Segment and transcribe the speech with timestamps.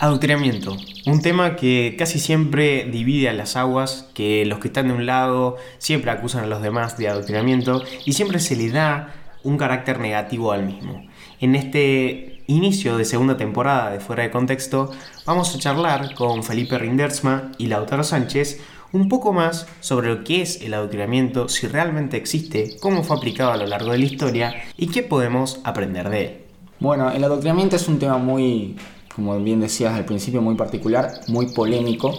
[0.00, 0.76] Adoctrinamiento,
[1.06, 5.06] un tema que casi siempre divide a las aguas, que los que están de un
[5.06, 9.98] lado siempre acusan a los demás de adoctrinamiento y siempre se le da un carácter
[9.98, 11.04] negativo al mismo.
[11.40, 14.92] En este inicio de segunda temporada de Fuera de Contexto
[15.26, 18.60] vamos a charlar con Felipe Rindersma y Lautaro Sánchez
[18.92, 23.50] un poco más sobre lo que es el adoctrinamiento, si realmente existe, cómo fue aplicado
[23.50, 26.36] a lo largo de la historia y qué podemos aprender de él.
[26.78, 28.76] Bueno, el adoctrinamiento es un tema muy
[29.18, 32.16] como bien decías al principio, muy particular, muy polémico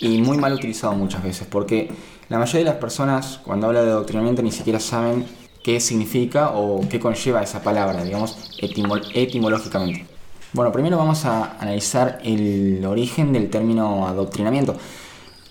[0.00, 1.90] y muy mal utilizado muchas veces, porque
[2.28, 5.24] la mayoría de las personas cuando habla de adoctrinamiento ni siquiera saben
[5.64, 10.04] qué significa o qué conlleva esa palabra, digamos, etimológicamente.
[10.52, 14.76] Bueno, primero vamos a analizar el origen del término adoctrinamiento.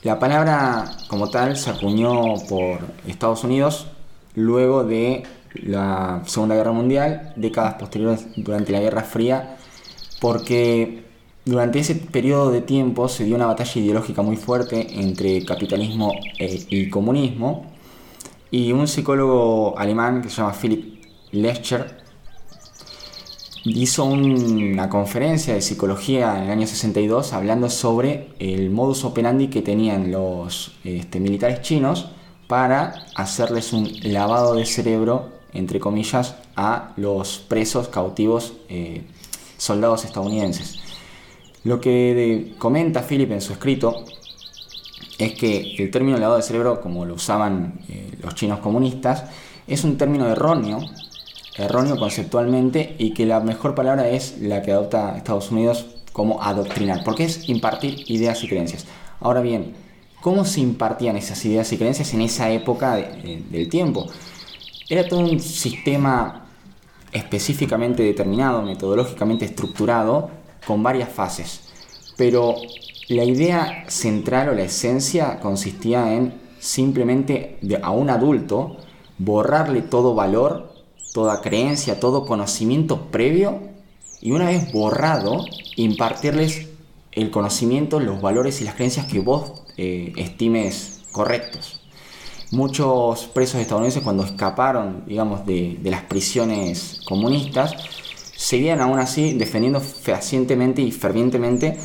[0.03, 3.87] La palabra como tal se acuñó por Estados Unidos
[4.35, 5.23] luego de
[5.55, 9.57] la Segunda Guerra Mundial, décadas posteriores durante la Guerra Fría,
[10.21, 11.03] porque
[11.45, 16.63] durante ese periodo de tiempo se dio una batalla ideológica muy fuerte entre capitalismo eh,
[16.69, 17.65] y comunismo,
[18.51, 21.99] y un psicólogo alemán que se llama Philip Lescher
[23.63, 29.61] hizo una conferencia de psicología en el año 62 hablando sobre el modus operandi que
[29.61, 32.09] tenían los este, militares chinos
[32.47, 39.03] para hacerles un lavado de cerebro, entre comillas, a los presos cautivos eh,
[39.61, 40.79] soldados estadounidenses.
[41.63, 44.05] Lo que comenta Philip en su escrito
[45.19, 49.25] es que el término lavado de cerebro, como lo usaban eh, los chinos comunistas,
[49.67, 50.79] es un término erróneo,
[51.55, 57.03] erróneo conceptualmente, y que la mejor palabra es la que adopta Estados Unidos como adoctrinar,
[57.03, 58.87] porque es impartir ideas y creencias.
[59.19, 59.75] Ahora bien,
[60.21, 64.07] ¿cómo se impartían esas ideas y creencias en esa época del tiempo?
[64.89, 66.47] Era todo un sistema
[67.11, 70.29] específicamente determinado, metodológicamente estructurado,
[70.65, 71.61] con varias fases.
[72.17, 72.55] Pero
[73.07, 78.77] la idea central o la esencia consistía en simplemente a un adulto
[79.17, 80.71] borrarle todo valor,
[81.13, 83.59] toda creencia, todo conocimiento previo
[84.21, 85.43] y una vez borrado,
[85.75, 86.69] impartirles
[87.11, 91.80] el conocimiento, los valores y las creencias que vos eh, estimes correctos.
[92.51, 97.73] Muchos presos estadounidenses cuando escaparon, digamos, de, las prisiones comunistas,
[98.35, 101.77] seguían aún así defendiendo fehacientemente y fervientemente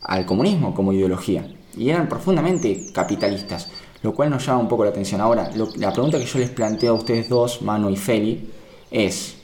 [0.00, 1.46] al comunismo como ideología.
[1.76, 3.68] Y eran profundamente capitalistas,
[4.00, 5.20] lo cual nos llama un poco la atención.
[5.20, 8.50] Ahora, la pregunta que yo les planteo a ustedes dos, Manu y Feli,
[8.90, 9.36] es,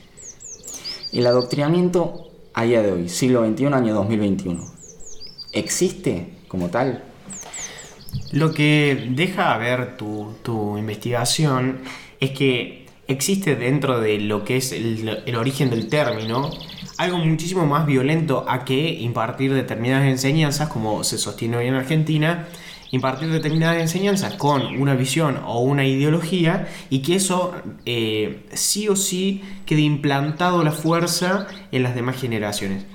[1.11, 4.63] ¿el adoctrinamiento a día de hoy, siglo XXI, año 2021,
[5.51, 7.12] existe como tal?
[8.31, 11.79] Lo que deja ver tu, investigación
[12.19, 16.49] es que existe dentro de lo que es el, origen del término
[16.97, 22.47] algo muchísimo más violento a que impartir determinadas enseñanzas, como se sostiene hoy en Argentina,
[22.91, 28.95] impartir determinadas enseñanzas con una visión o una ideología y que eso eh, sí o
[28.95, 32.85] sí quede implantado la fuerza en las demás generaciones.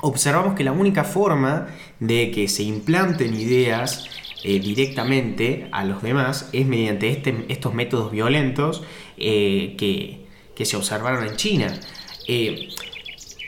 [0.00, 1.66] Observamos que la única forma
[2.00, 4.08] de que se implanten ideas
[4.46, 8.82] eh, directamente a los demás es mediante este, estos métodos violentos
[9.16, 11.80] eh, que, se observaron en China.
[12.28, 12.68] Eh,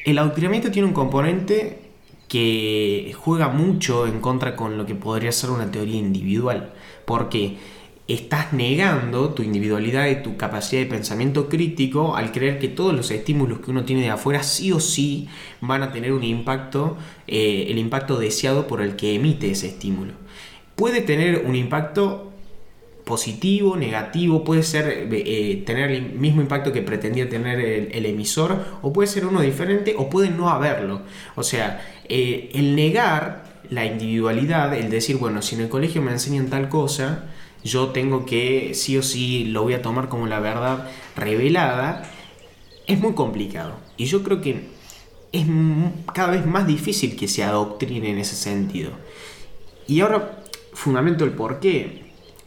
[0.06, 1.82] el adoctrinamiento tiene un componente
[2.28, 6.72] que juega mucho en contra con lo que podría ser una teoría individual,
[7.04, 7.58] porque
[8.08, 13.10] estás negando tu individualidad y tu capacidad de pensamiento crítico al creer que todos los
[13.10, 15.28] estímulos que uno tiene de afuera sí o sí
[15.60, 16.96] van a tener un impacto,
[17.26, 20.26] el impacto deseado por el que emite ese estímulo
[20.76, 22.32] puede tener un impacto
[23.04, 28.92] positivo, negativo, puede ser eh, tener el mismo impacto que pretendía tener el, emisor, o
[28.92, 31.02] puede ser uno diferente, o puede no haberlo.
[31.36, 36.10] O sea, eh, el negar la individualidad, el decir, bueno, si en el colegio me
[36.10, 37.26] enseñan tal cosa,
[37.62, 42.10] yo tengo que sí o sí lo voy a tomar como la verdad revelada,
[42.88, 43.74] es muy complicado.
[43.96, 44.68] Y yo creo que
[45.30, 45.46] es
[46.12, 48.90] cada vez más difícil que se adoctrine en ese sentido.
[49.86, 50.35] Y ahora
[50.76, 52.04] fundamento el por qué.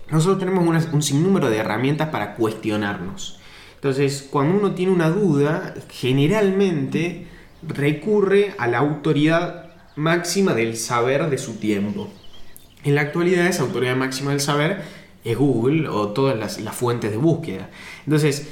[0.10, 3.40] Nosotros tenemos un sinnúmero de herramientas para cuestionarnos.
[3.76, 7.28] Entonces, cuando uno tiene una duda, generalmente
[7.68, 12.10] recurre a la autoridad máxima del saber de su tiempo.
[12.84, 14.81] En la actualidad esa autoridad máxima del saber
[15.24, 17.70] es Google o todas las, las fuentes de búsqueda.
[18.06, 18.50] Entonces,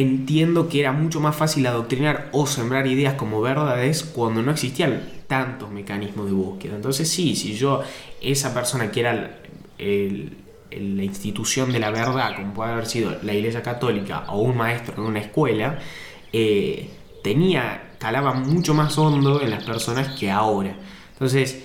[0.00, 5.02] entiendo que era mucho más fácil adoctrinar o sembrar ideas como verdades cuando no existían
[5.26, 6.76] tantos mecanismos de búsqueda.
[6.76, 7.82] Entonces sí, si yo,
[8.20, 9.40] esa persona que era
[9.78, 14.94] la institución de la verdad, como puede haber sido la Iglesia Católica o un maestro
[14.96, 15.78] en una escuela,
[16.32, 16.90] eh,
[17.22, 20.74] tenía, calaba mucho más hondo en las personas que ahora.
[21.12, 21.62] Entonces,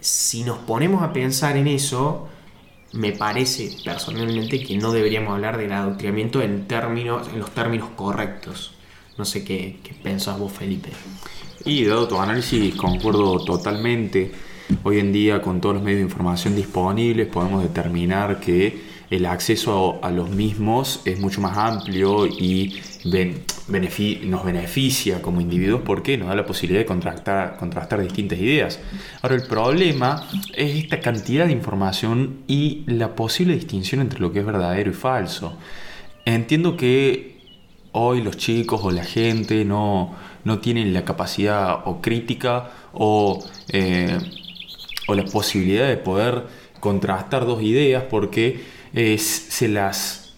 [0.00, 2.28] si nos ponemos a pensar en eso,
[2.92, 8.72] me parece personalmente que no deberíamos hablar del adoctrinamiento en, términos, en los términos correctos.
[9.16, 10.90] No sé qué, qué pensás vos, Felipe.
[11.64, 14.32] Y dado tu análisis, concuerdo totalmente.
[14.84, 19.98] Hoy en día, con todos los medios de información disponibles, podemos determinar que el acceso
[20.02, 26.34] a los mismos es mucho más amplio y nos beneficia como individuos porque nos da
[26.34, 28.80] la posibilidad de contrastar, contrastar distintas ideas.
[29.22, 34.40] Ahora, el problema es esta cantidad de información y la posible distinción entre lo que
[34.40, 35.56] es verdadero y falso.
[36.24, 37.38] Entiendo que
[37.92, 40.14] hoy los chicos o la gente no,
[40.44, 44.18] no tienen la capacidad o crítica o, eh,
[45.06, 46.44] o la posibilidad de poder
[46.80, 50.28] contrastar dos ideas porque se las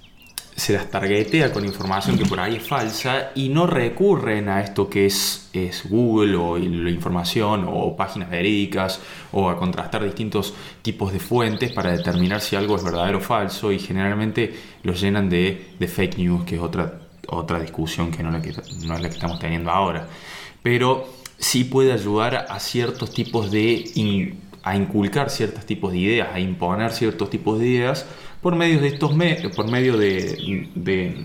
[0.60, 4.90] se las targetea con información que por ahí es falsa y no recurren a esto
[4.90, 9.00] que es, es Google o la información o páginas verídicas
[9.32, 10.52] o a contrastar distintos
[10.82, 15.30] tipos de fuentes para determinar si algo es verdadero o falso y generalmente los llenan
[15.30, 18.52] de, fake news, que es otra, otra discusión que no, la que
[18.84, 20.08] no es la que estamos teniendo ahora.
[20.62, 21.08] Pero
[21.38, 24.36] sí puede ayudar a ciertos tipos de...
[24.62, 28.06] a inculcar ciertos tipos de ideas, a imponer ciertos tipos de ideas
[28.40, 29.12] por medio de estos
[29.54, 31.16] por medio de, de,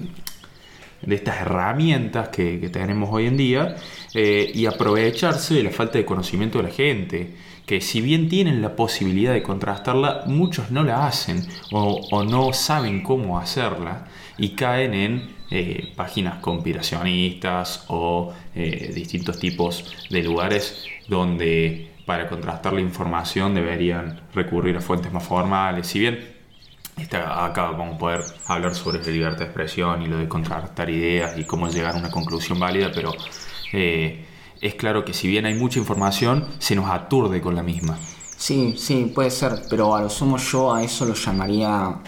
[1.08, 3.76] estas herramientas que, tenemos hoy en día
[4.14, 7.36] eh, y aprovecharse de la falta de conocimiento de la gente
[7.66, 11.42] que si bien tienen la posibilidad de contrastarla, muchos no la hacen
[11.72, 19.96] o, no saben cómo hacerla y caen en eh, páginas conspiracionistas o eh, distintos tipos
[20.10, 25.88] de lugares donde para contrastar la información deberían recurrir a fuentes más formales.
[25.88, 26.36] Si bien
[27.13, 31.38] acá vamos a poder hablar sobre la libertad de expresión y lo de contrastar ideas
[31.38, 33.12] y cómo llegar a una conclusión válida, pero
[33.74, 34.25] eh,
[34.62, 37.98] es claro que si bien hay mucha información, se nos aturde con la misma.
[38.38, 42.00] Sí, sí, puede ser, pero a lo sumo yo a eso lo llamaría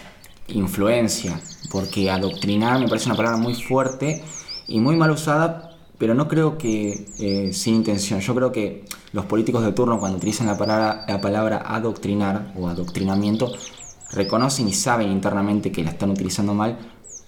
[0.48, 1.38] influencia,
[1.70, 4.22] porque adoctrinar me parece una palabra muy fuerte
[4.66, 5.67] y muy mal usada,
[5.98, 8.20] pero no creo que eh, sin intención.
[8.20, 12.68] Yo creo que los políticos de turno cuando utilizan la palabra, la palabra adoctrinar o
[12.68, 13.50] adoctrinamiento
[14.12, 16.78] reconocen y saben internamente que la están utilizando mal,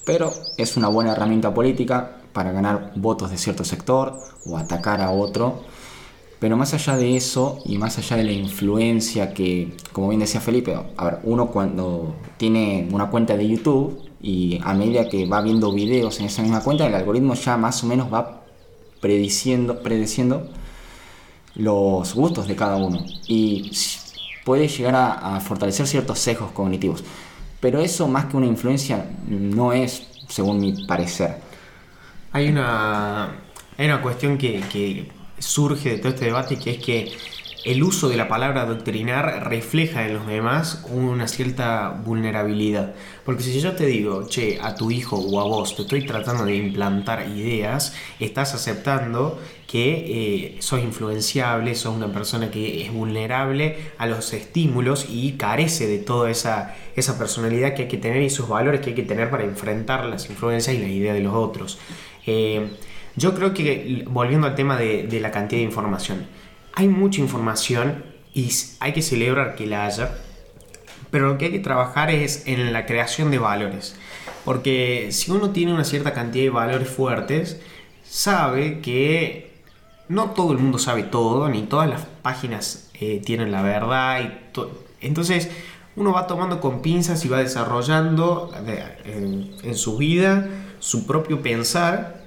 [0.04, 5.10] pero es una buena herramienta política para ganar votos de cierto sector o atacar a
[5.10, 5.62] otro.
[6.38, 10.40] Pero más allá de eso y más allá de la influencia que, como bien decía
[10.40, 15.42] Felipe, a ver, uno cuando tiene una cuenta de YouTube y a medida que va
[15.42, 18.40] viendo videos en esa misma cuenta, el algoritmo ya más o menos va
[19.00, 20.50] prediciendo, predeciendo
[21.54, 23.04] los gustos de cada uno.
[23.26, 23.72] Y
[24.44, 27.04] puede llegar a, fortalecer ciertos sesgos cognitivos.
[27.60, 31.38] Pero eso más que una influencia no es, según mi parecer.
[32.32, 33.36] Hay una,
[33.76, 37.12] hay una cuestión que, que surge de todo este debate que es que
[37.64, 42.94] el uso de la palabra doctrinar refleja en los demás una cierta vulnerabilidad.
[43.24, 46.46] Porque si yo te digo, che, a tu hijo o a vos te estoy tratando
[46.46, 53.76] de implantar ideas, estás aceptando que eh, sos influenciable, sos una persona que es vulnerable
[53.98, 58.26] a los estímulos y carece de toda esa, esa personalidad que hay que tener y
[58.26, 61.34] esos valores que hay que tener para enfrentar las influencias y la idea de los
[61.34, 61.78] otros.
[62.26, 62.70] Eh,
[63.16, 66.26] yo creo que, volviendo al tema de, de la cantidad de información,
[66.74, 68.50] hay mucha información y
[68.80, 70.14] hay que celebrar que la haya,
[71.10, 73.96] pero lo que hay que trabajar es en la creación de valores.
[74.44, 77.60] Porque si uno tiene una cierta cantidad de valores fuertes,
[78.04, 79.50] sabe que
[80.08, 84.20] no todo el mundo sabe todo, ni todas las páginas eh, tienen la verdad.
[84.22, 85.50] Y Entonces
[85.96, 88.52] uno va tomando con pinzas y va desarrollando
[89.04, 90.48] en, en su vida
[90.78, 92.20] su propio pensar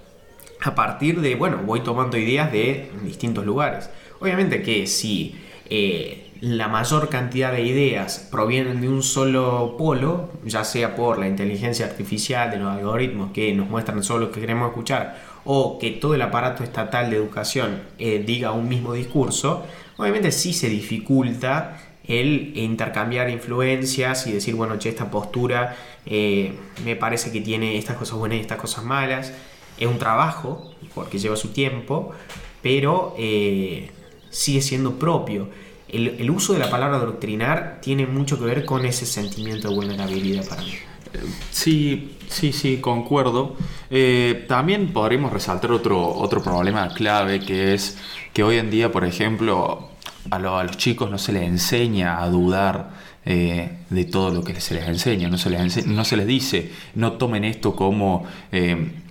[0.62, 3.90] a partir de, bueno, voy tomando ideas de distintos lugares.
[4.24, 5.36] Obviamente que si
[5.70, 11.28] eh, la mayor cantidad de ideas provienen de un solo polo, ya sea por la
[11.28, 15.92] inteligencia artificial, de los algoritmos que nos muestran solo lo que queremos escuchar, o que
[15.92, 19.66] todo el aparato estatal de educación eh, diga un mismo discurso,
[19.98, 25.76] obviamente sí se dificulta el intercambiar influencias y decir, bueno, che, esta postura
[26.06, 26.54] eh,
[26.86, 29.34] me parece que tiene estas cosas buenas y estas cosas malas.
[29.78, 32.12] Es un trabajo, porque lleva su tiempo,
[32.62, 33.16] pero
[34.34, 35.48] sigue siendo propio.
[35.88, 40.44] El, uso de la palabra doctrinar tiene mucho que ver con ese sentimiento de vulnerabilidad
[40.48, 40.74] para mí.
[41.52, 43.56] Sí, sí, sí, concuerdo.
[43.92, 48.00] Eh, también podríamos resaltar otro, otro problema clave que es
[48.34, 49.90] que hoy en día, por ejemplo,
[50.32, 52.90] a, los chicos no se les enseña a dudar
[53.26, 56.72] eh, de todo lo que se les enseña, no se les, no se les dice,
[56.96, 58.26] no tomen esto como...
[58.52, 59.03] Eh,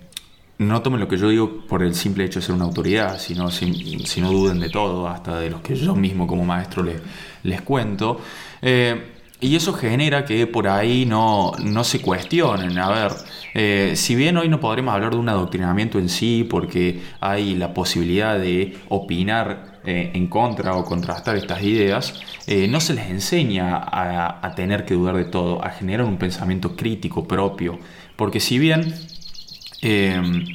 [0.67, 3.49] no tomen lo que yo digo por el simple hecho de ser una autoridad, sino
[3.51, 6.83] si, no duden de todo, hasta de los que yo mismo como maestro
[7.43, 8.19] les, cuento.
[8.61, 12.77] Eh, y eso genera que por ahí no, no se cuestionen.
[12.77, 13.11] A ver,
[13.53, 17.73] eh, si bien hoy no podremos hablar de un adoctrinamiento en sí, porque hay la
[17.73, 22.21] posibilidad de opinar eh, en contra o contrastar estas ideas,
[22.69, 27.27] no se les enseña a tener que dudar de todo, a generar un pensamiento crítico
[27.27, 27.79] propio.
[28.15, 28.93] Porque si bien
[29.83, 30.45] Em,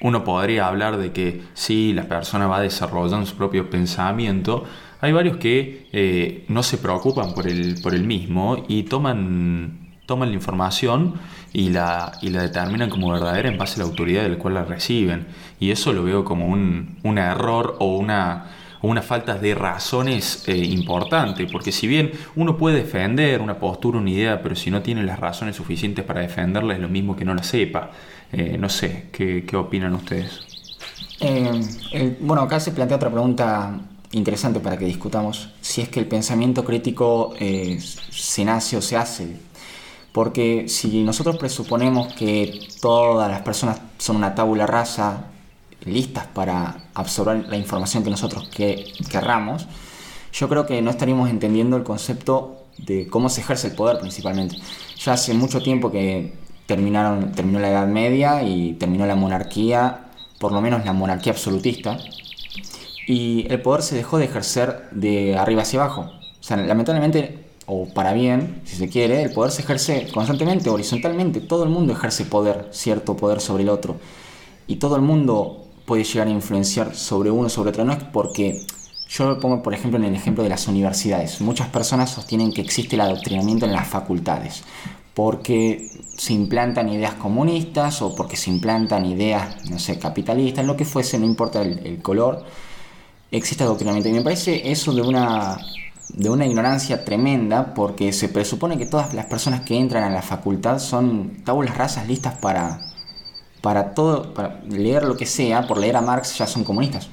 [0.00, 4.64] uno podría hablar de que si la persona va desarrollando su propio pensamiento.
[5.00, 10.30] Hay varios que eh, no se preocupan por el, por el mismo y toman, toman
[10.30, 11.14] la información
[11.52, 14.64] y la, y la determinan como verdadera en base a la autoridad del cual la
[14.64, 15.26] reciben.
[15.60, 18.46] Y eso lo veo como un, un error o una,
[18.82, 24.10] una falta de razones eh, importante, porque si bien uno puede defender una postura, una
[24.10, 27.34] idea, pero si no tiene las razones suficientes para defenderla es lo mismo que no
[27.34, 27.90] la sepa.
[28.32, 30.40] Eh, no sé, ¿qué, opinan ustedes?
[31.20, 33.78] Eh, bueno, acá se plantea otra pregunta
[34.12, 38.96] interesante para que discutamos, si es que el pensamiento crítico eh, se nace o se
[38.96, 39.36] hace.
[40.12, 45.31] Porque si nosotros presuponemos que todas las personas son una tabula rasa,
[45.84, 49.66] listas para absorber la información que nosotros que, querramos,
[50.32, 54.56] yo creo que no estaríamos entendiendo el concepto de cómo se ejerce el poder principalmente.
[54.98, 56.32] Ya hace mucho tiempo que
[56.66, 60.06] terminaron, terminó la Edad Media y terminó la monarquía,
[60.38, 61.98] por lo menos la monarquía absolutista,
[63.06, 66.10] y el poder se dejó de ejercer de arriba hacia abajo.
[66.40, 71.40] O sea, lamentablemente, o para bien, si se quiere, el poder se ejerce constantemente, horizontalmente.
[71.40, 73.96] Todo el mundo ejerce poder, cierto poder sobre el otro.
[74.66, 77.84] Y todo el mundo puede llegar a influenciar sobre uno, sobre otro.
[77.84, 78.64] No es porque
[79.08, 81.40] yo lo pongo, por ejemplo, en el ejemplo de las universidades.
[81.40, 84.62] Muchas personas sostienen que existe el adoctrinamiento en las facultades
[85.14, 90.84] porque se implantan ideas comunistas o porque se implantan ideas, no sé, capitalistas, lo que
[90.84, 92.44] fuese, no importa el, color,
[93.30, 94.08] existe adoctrinamiento.
[94.08, 95.58] Y me parece eso de una,
[96.08, 100.22] de una ignorancia tremenda porque se presupone que todas las personas que entran a la
[100.22, 102.91] facultad son tabulas rasas listas para,
[103.62, 107.08] para, todo, para leer lo que sea, por leer a Marx ya son comunistas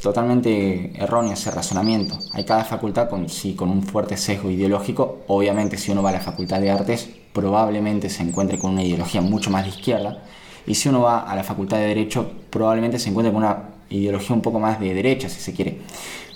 [0.00, 2.18] totalmente erróneo ese razonamiento.
[2.32, 5.20] Hay cada facultad con, sí, con un fuerte sesgo ideológico.
[5.26, 9.20] Obviamente si uno va a la facultad de artes probablemente se encuentre con una ideología
[9.20, 10.22] mucho más de izquierda.
[10.66, 14.34] Y si uno va a la facultad de derecho probablemente se encuentre con una ideología
[14.34, 15.80] un poco más de derecha, si se quiere.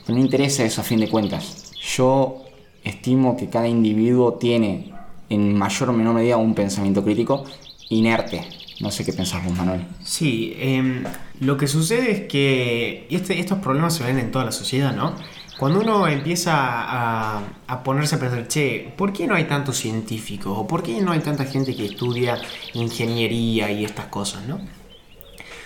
[0.04, 1.72] Pero no interesa eso a fin de cuentas.
[1.96, 2.42] Yo
[2.82, 4.92] estimo que cada individuo tiene
[5.28, 7.44] en mayor o menor medida un pensamiento crítico
[7.88, 8.42] inerte,
[8.80, 9.86] no sé qué pensás vos, Manuel.
[10.02, 11.04] Sí, em,
[11.40, 15.14] lo que sucede es que este, estos problemas se ven en toda la sociedad, ¿no?
[15.58, 20.52] Cuando uno empieza a, ponerse a pensar, che, ¿por qué no hay tantos científicos?
[20.56, 22.40] ¿O por qué no hay tanta gente que estudia
[22.72, 24.60] ingeniería y estas cosas, ¿no?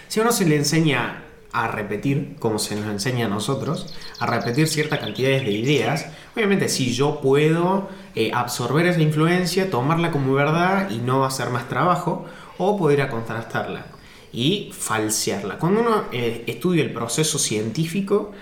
[0.09, 1.23] Si a uno se le enseña
[1.53, 6.69] a repetir, como se nos enseña a nosotros, a repetir ciertas cantidades de ideas, obviamente
[6.69, 12.27] si yo puedo eh, absorber esa influencia, tomarla como verdad y no hacer más trabajo,
[12.59, 13.87] o poder contrastarla
[14.33, 15.59] y falsearla.
[15.59, 18.33] Cuando uno eh, estudia el proceso científico,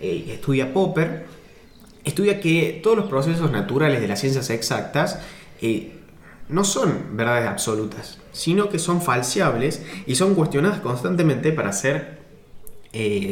[0.00, 1.26] eh, estudia Popper,
[2.04, 5.18] estudia que todos los procesos naturales de las ciencias exactas
[5.60, 5.92] eh,
[6.48, 12.20] no son verdades absolutas, sino que son falseables y son cuestionadas constantemente para ser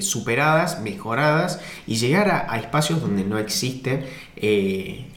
[0.01, 4.05] superadas, mejoradas y llegar a espacios donde no existen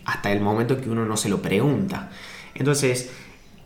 [0.04, 2.10] hasta el momento que uno no se lo pregunta.
[2.56, 3.12] Entonces,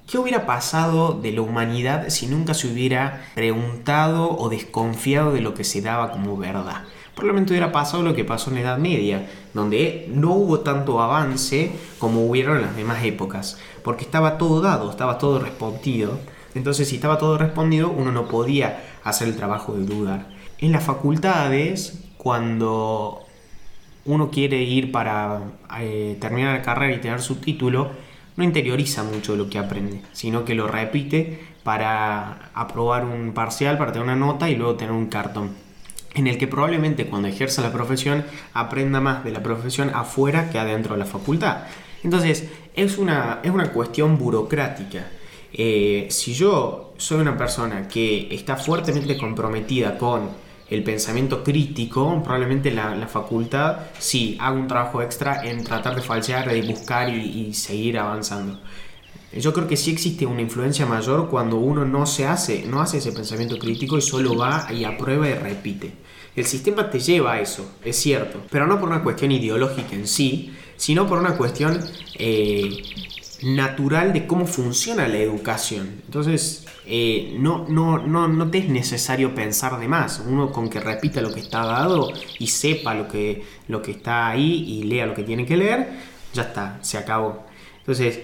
[0.07, 5.55] ¿Qué hubiera pasado de la humanidad si nunca se hubiera preguntado o desconfiado de lo
[5.55, 6.83] que se daba como verdad?
[7.15, 11.71] Probablemente hubiera pasado lo que pasó en la Edad Media, donde no hubo tanto avance
[11.97, 16.19] como hubieron en las demás épocas, porque estaba todo dado, estaba todo respondido.
[16.53, 20.27] Entonces, si estaba todo respondido, uno no podía hacer el trabajo de dudar.
[20.59, 23.23] En las facultades, cuando
[24.05, 25.41] uno quiere ir para
[25.79, 27.89] eh, terminar la carrera y tener su título,
[28.35, 33.91] no interioriza mucho lo que aprende, sino que lo repite para aprobar un parcial, para
[33.91, 35.51] tener una nota y luego tener un cartón.
[36.13, 38.23] En el que probablemente cuando ejerza la profesión
[38.53, 41.63] aprenda más de la profesión afuera que adentro de la facultad.
[42.03, 45.07] Entonces, es una, es una cuestión burocrática.
[45.51, 50.29] Eh, si yo soy una persona que está fuertemente comprometida con
[50.75, 56.47] el pensamiento crítico, probablemente la, facultad sí haga un trabajo extra en tratar de falsear,
[56.49, 58.59] de buscar y, seguir avanzando.
[59.33, 62.99] Yo creo que sí existe una influencia mayor cuando uno no se hace, no hace
[62.99, 65.93] ese pensamiento crítico y solo va y aprueba y repite.
[66.35, 70.07] El sistema te lleva a eso, es cierto, pero no por una cuestión ideológica en
[70.07, 71.79] sí, sino por una cuestión
[72.17, 72.83] eh,
[73.43, 76.01] natural de cómo funciona la educación.
[76.05, 80.23] Entonces, eh, no, no, no, no te es necesario pensar de más.
[80.25, 84.27] Uno con que repita lo que está dado y sepa lo que, lo que está
[84.27, 85.89] ahí y lea lo que tiene que leer,
[86.33, 87.45] ya está, se acabó.
[87.79, 88.19] Entonces,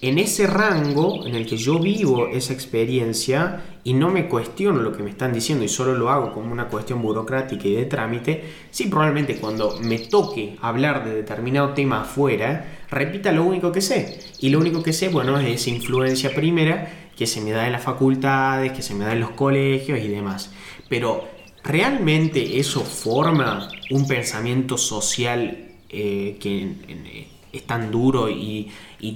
[0.00, 4.92] en ese rango en el que yo vivo esa experiencia y no me cuestiono lo
[4.92, 8.44] que me están diciendo y solo lo hago como una cuestión burocrática y de trámite,
[8.70, 14.20] sí probablemente cuando me toque hablar de determinado tema afuera, repita lo único que sé.
[14.40, 17.72] Y lo único que sé, bueno, es esa influencia primera que se me da en
[17.72, 20.52] las facultades, que se me da en los colegios y demás.
[20.88, 21.28] Pero
[21.62, 28.70] ¿realmente eso forma un pensamiento social eh, que es tan duro y,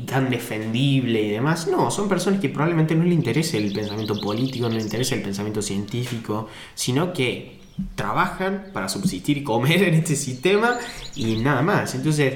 [0.06, 1.66] tan defendible y demás.
[1.66, 5.23] No, son personas que probablemente no les interese el pensamiento político, no les interesa el
[5.23, 7.58] pensamiento científico, sino que
[7.94, 10.78] trabajan para subsistir y comer en este sistema
[11.16, 11.94] y nada más.
[11.94, 12.35] Entonces,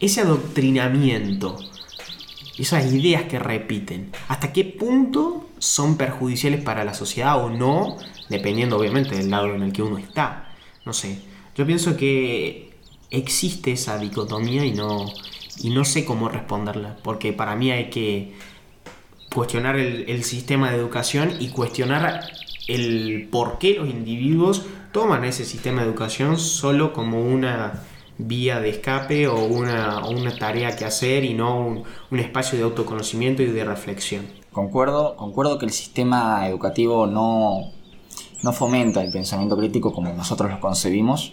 [0.00, 1.58] ese adoctrinamiento,
[2.58, 7.96] esas ideas que repiten, ¿hasta qué punto son perjudiciales para la sociedad o no?
[8.28, 10.52] Dependiendo obviamente del lado en el que uno está.
[10.84, 11.20] No sé,
[11.54, 12.70] yo pienso que
[13.10, 15.06] existe esa dicotomía y no,
[15.58, 18.34] y no sé cómo responderla, porque para mí hay que
[19.34, 22.30] cuestionar el, sistema de educación y cuestionar
[22.66, 27.82] el por qué los individuos toman ese sistema de educación solo como una
[28.26, 32.64] vía de escape o una, una tarea que hacer y no un, un, espacio de
[32.64, 34.26] autoconocimiento y de reflexión.
[34.52, 37.72] Concuerdo, concuerdo que el sistema educativo no,
[38.42, 41.32] no fomenta el pensamiento crítico como nosotros lo concebimos,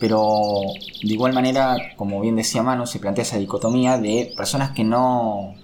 [0.00, 0.60] pero
[1.02, 5.54] de igual manera, como bien decía Manu, se plantea esa dicotomía de personas que no.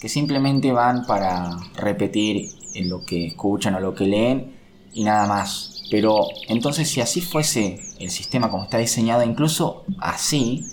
[0.00, 2.50] que simplemente van para repetir
[2.82, 4.56] lo que escuchan o lo que leen
[4.92, 5.77] y nada más.
[5.90, 10.66] Pero entonces, si así fuese el sistema como está diseñado, incluso así,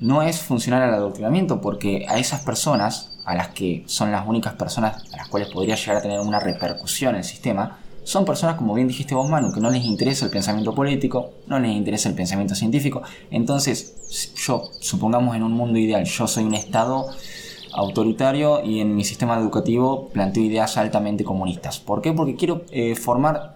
[0.00, 4.54] no es funcional al adoctrinamiento, porque a esas personas, a las que son las únicas
[4.54, 8.74] personas a las cuales podría llegar a tener una repercusión el sistema, son personas, como
[8.74, 12.14] bien dijiste vos, Manu, que no les interesa el pensamiento político, no les interesa el
[12.14, 13.02] pensamiento científico.
[13.30, 17.06] Entonces, yo, supongamos en un mundo ideal, yo soy un Estado
[17.72, 21.80] autoritario y en mi sistema educativo planteo ideas altamente comunistas.
[21.80, 22.12] ¿Por qué?
[22.12, 23.53] Porque quiero eh, formar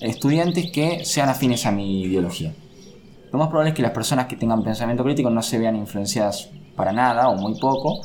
[0.00, 2.54] estudiantes que sean afines a mi ideología.
[3.32, 6.50] Lo más probable es que las personas que tengan pensamiento crítico no se vean influenciadas
[6.74, 8.00] para nada o muy poco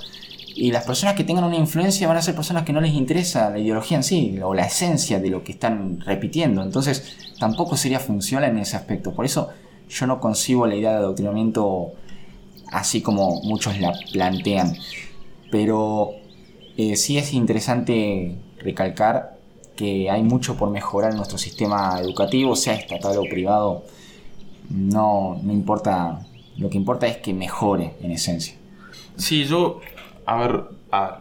[0.55, 3.49] y las personas que tengan una influencia van a ser personas que no les interesa
[3.49, 6.61] la ideología en sí o la esencia de lo que están repitiendo.
[6.61, 9.13] Entonces tampoco sería funcional en ese aspecto.
[9.13, 9.49] Por eso
[9.89, 11.93] yo no concibo la idea de adoctrinamiento
[12.71, 14.75] así como muchos la plantean.
[15.51, 16.11] Pero
[16.77, 19.37] eh, sí es interesante recalcar
[19.75, 23.83] que hay mucho por mejorar en nuestro sistema educativo, sea estatal o privado.
[24.69, 26.25] No, no importa,
[26.57, 28.55] lo que importa es que mejore en esencia.
[29.17, 29.81] Sí, yo
[30.25, 30.63] a ver,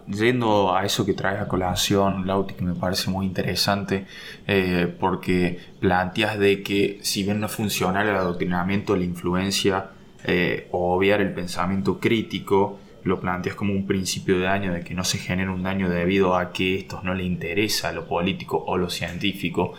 [0.06, 4.06] yendo a eso que traes a colación, Lauti, que me parece muy interesante,
[4.46, 9.90] eh, porque planteas de que si bien no es funcional el adoctrinamiento, la influencia
[10.24, 14.94] eh, o obviar el pensamiento crítico, lo planteas como un principio de daño, de que
[14.94, 18.76] no se genera un daño debido a que estos no le interesa lo político o
[18.76, 19.74] lo científico.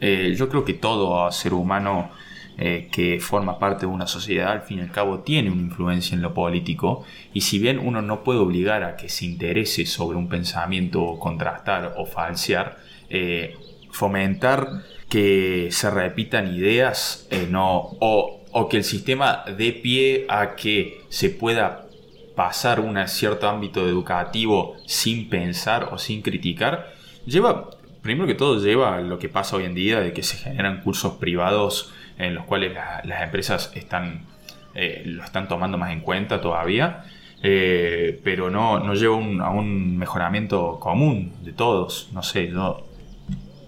[0.00, 2.10] Eh, yo creo que todo ser humano
[2.58, 6.14] eh, que forma parte de una sociedad, al fin y al cabo tiene una influencia
[6.14, 10.18] en lo político y si bien uno no puede obligar a que se interese sobre
[10.18, 13.56] un pensamiento, contrastar o falsear, eh,
[13.90, 21.00] fomentar que se repitan ideas no, o, o, que el sistema dé pie a que
[21.08, 21.89] se pueda
[22.34, 26.92] pasar un cierto ámbito educativo sin pensar o sin criticar,
[27.26, 27.70] lleva,
[28.02, 30.82] primero que todo, lleva a lo que pasa hoy en día de que se generan
[30.82, 34.26] cursos privados en los cuales las empresas están,
[34.74, 37.04] eh, lo están tomando más en cuenta todavía,
[37.42, 42.10] eh, pero no, no lleva a un mejoramiento común de todos.
[42.12, 42.86] No sé, yo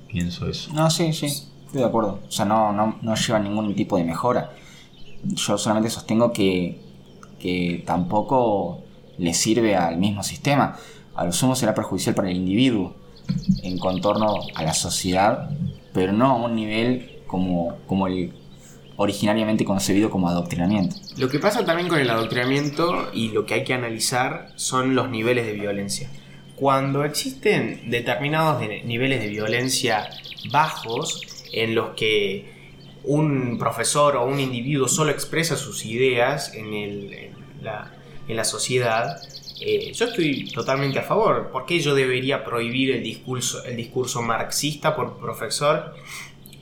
[0.09, 0.73] pienso eso.
[0.75, 2.21] No, sí, sí, estoy de acuerdo.
[2.27, 4.51] O sea, no, no, no lleva ningún tipo de mejora.
[5.25, 6.82] Yo solamente sostengo que,
[7.43, 8.85] que tampoco
[9.19, 10.79] le sirve al mismo sistema.
[11.15, 12.95] A lo sumo será perjudicial para el individuo
[13.63, 15.51] en contorno a la sociedad,
[15.93, 18.33] pero no a un nivel como, como el
[18.97, 20.97] originariamente concebido como adoctrinamiento.
[21.17, 25.11] Lo que pasa también con el adoctrinamiento y lo que hay que analizar son los
[25.11, 26.09] niveles de violencia.
[26.55, 30.09] cuando existen determinados de- niveles de violencia
[30.53, 32.53] bajos en los que
[33.03, 37.31] un profesor o un individuo solo expresa sus ideas en, el-
[37.63, 37.93] la,
[38.29, 39.17] en la sociedad,
[39.61, 41.51] eh, yo estoy totalmente a favor.
[41.51, 45.95] ¿Por qué yo debería prohibir el discurso, el discurso marxista por profesor,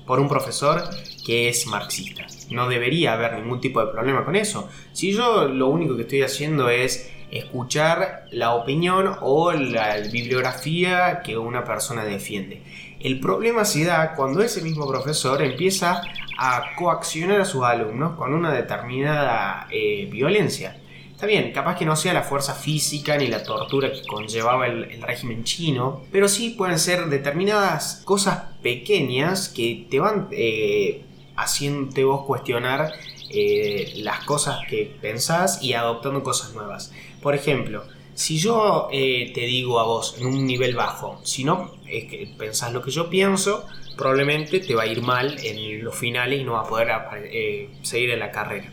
[0.07, 0.83] por un profesor
[1.25, 2.27] que es marxista?
[2.51, 4.69] No debería haber ningún tipo de problema con eso.
[4.93, 11.39] Si yo lo único que estoy haciendo es escuchar la opinión o la bibliografía que
[11.39, 12.63] una persona defiende.
[13.01, 16.03] El problema se da cuando ese mismo profesor empieza
[16.37, 20.77] a coaccionar a sus alumnos con una determinada eh, violencia.
[21.21, 25.03] Está bien, capaz que no sea la fuerza física ni la tortura que conllevaba el,
[25.03, 31.03] régimen chino, pero sí pueden ser determinadas cosas pequeñas que te van eh,
[31.37, 32.95] haciéndote vos cuestionar
[33.29, 36.91] eh, las cosas que pensás y adoptando cosas nuevas.
[37.21, 41.75] Por ejemplo, si yo eh, te digo a vos en un nivel bajo, si no
[41.87, 45.95] es que pensás lo que yo pienso, probablemente te va a ir mal en los
[45.95, 46.89] finales y no vas a poder
[47.31, 48.73] eh, seguir en la carrera.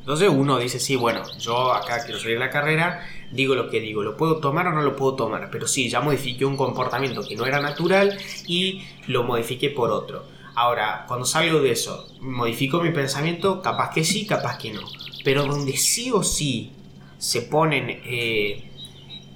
[0.00, 4.02] Entonces uno dice, sí, bueno, yo acá quiero seguir la carrera, digo lo que digo,
[4.02, 5.50] ¿lo puedo tomar o no lo puedo tomar?
[5.52, 10.24] Pero sí, ya modifiqué un comportamiento que no era natural y lo modifiqué por otro.
[10.54, 14.80] Ahora, cuando salgo de eso, modifico mi pensamiento, capaz que sí, capaz que no.
[15.22, 16.72] Pero donde sí o sí
[17.18, 18.70] se ponen eh,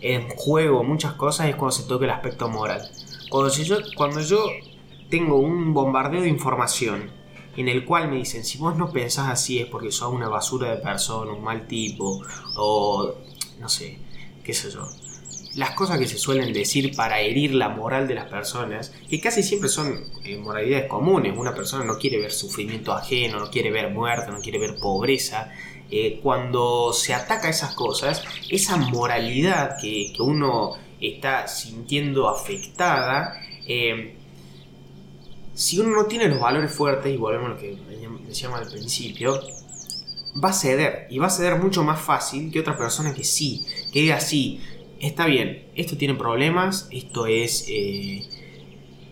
[0.01, 2.81] en juego muchas cosas es cuando se toca el aspecto moral.
[3.31, 4.47] Cuando yo, cuando yo
[5.09, 7.11] tengo un bombardeo de información
[7.57, 10.71] en el cual me dicen, si vos no pensás así es porque sos una basura
[10.71, 12.23] de persona, un mal tipo,
[12.57, 13.15] o
[13.61, 13.99] no sé,
[14.43, 14.89] qué sé yo.
[15.55, 19.43] Las cosas que se suelen decir para herir la moral de las personas, que casi
[19.43, 21.33] siempre son eh, moralidades comunes.
[21.37, 25.53] Una persona no quiere ver sufrimiento ajeno, no quiere ver muerte, no quiere ver pobreza.
[25.91, 34.14] Eh, cuando se ataca esas cosas, esa moralidad que, que uno está sintiendo afectada, eh,
[35.55, 37.79] si uno no tiene los valores fuertes, y volvemos a lo que
[38.27, 39.41] decíamos al principio,
[40.43, 41.07] va a ceder.
[41.11, 44.61] Y va a ceder mucho más fácil que otra persona que sí, que diga sí,
[45.01, 48.23] está bien, esto tiene problemas, esto es eh,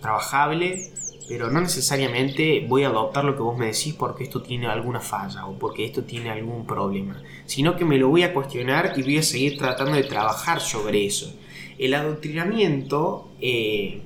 [0.00, 0.90] trabajable,
[1.28, 5.00] pero no necesariamente voy a adoptar lo que vos me decís porque esto tiene alguna
[5.00, 9.02] falla o porque esto tiene algún problema, sino que me lo voy a cuestionar y
[9.02, 11.33] voy a seguir tratando de trabajar sobre eso.
[11.78, 14.02] El adoctrinamiento eh,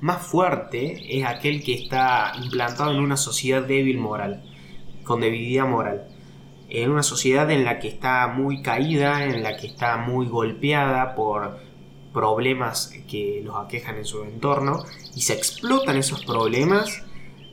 [0.00, 4.42] más fuerte es aquel que está implantado en una sociedad débil moral,
[5.04, 6.08] con debilidad moral.
[6.68, 11.14] En una sociedad en la que está muy caída, en la que está muy golpeada
[11.14, 11.58] por
[12.12, 14.84] problemas que los aquejan en su entorno
[15.14, 17.02] y se explotan esos problemas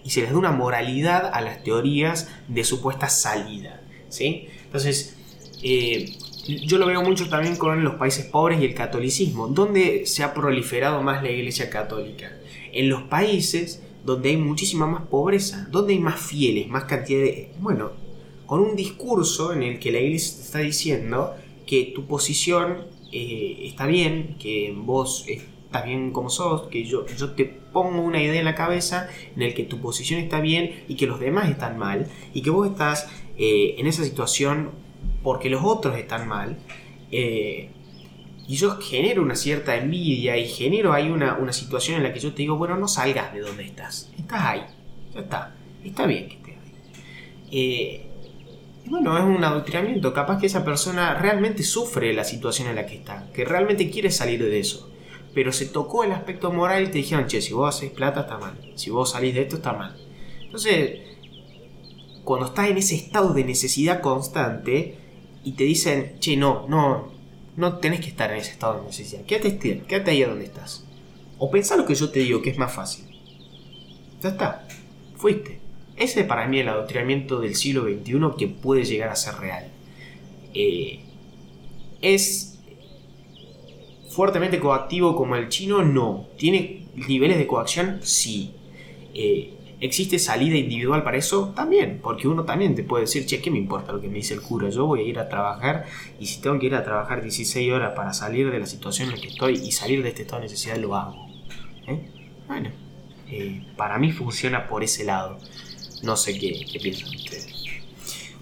[0.03, 3.81] y se les da una moralidad a las teorías de supuesta salida.
[4.09, 4.49] ¿sí?
[4.65, 5.17] Entonces,
[5.63, 9.47] eh, yo lo veo mucho también con los países pobres y el catolicismo.
[9.47, 12.37] ¿Dónde se ha proliferado más la iglesia católica?
[12.71, 17.51] En los países donde hay muchísima más pobreza, donde hay más fieles, más cantidad de...
[17.59, 17.91] Bueno,
[18.45, 21.33] con un discurso en el que la iglesia te está diciendo
[21.65, 27.31] que tu posición eh, está bien, que vos estás bien como sos, que yo, yo
[27.31, 30.95] te pongo una idea en la cabeza en el que tu posición está bien y
[30.95, 34.84] que los demás están mal, y que vos estás eh, en esa situación
[35.23, 36.57] porque los otros están mal,
[37.11, 37.69] eh,
[38.47, 42.19] y yo genero una cierta envidia y genero ahí una, una, situación en la que
[42.19, 44.61] yo te digo, bueno, no salgas de donde estás, estás ahí,
[45.13, 46.73] ya está, está bien que estés ahí.
[47.51, 48.05] Eh,
[48.85, 52.85] y bueno, es un adoctrinamiento, capaz que esa persona realmente sufre la situación en la
[52.85, 54.91] que está, que realmente quiere salir de eso,
[55.33, 58.37] pero se tocó el aspecto moral y te dijeron, che, si vos haces plata está
[58.37, 59.95] mal, si vos salís de esto está mal.
[60.43, 60.99] Entonces,
[62.25, 64.97] cuando estás en ese estado de necesidad constante,
[65.45, 67.11] y te dicen, che, no, no,
[67.55, 69.23] no tenés que estar en ese estado de necesidad.
[69.25, 70.83] Quédate, quédate ahí donde estás.
[71.37, 73.05] O pensá lo que yo te digo, que es más fácil.
[74.21, 74.67] Ya está,
[75.15, 75.59] fuiste.
[75.95, 79.71] Ese para mí el adoctrinamiento del siglo XXI que puede llegar a ser real.
[80.53, 80.99] Eh,
[82.01, 82.59] ¿Es
[84.09, 85.83] fuertemente coactivo como el chino?
[85.83, 86.27] No.
[86.37, 87.99] ¿Tiene niveles de coacción?
[88.01, 88.51] Sí.
[89.13, 89.53] Eh,
[89.85, 91.53] ¿Existe salida individual para eso?
[91.55, 94.33] También, porque uno también te puede decir, che, ¿qué me importa lo que me dice
[94.33, 94.67] el cura?
[94.69, 95.85] Yo voy a ir a trabajar
[96.19, 99.15] y si tengo que ir a trabajar 16 horas para salir de la situación en
[99.15, 101.27] la que estoy y salir de este estado de necesidad, lo hago.
[101.87, 102.03] ¿Eh?
[102.47, 102.71] Bueno,
[103.29, 105.37] eh, para mí funciona por ese lado.
[106.01, 107.53] No sé qué, piensan ustedes.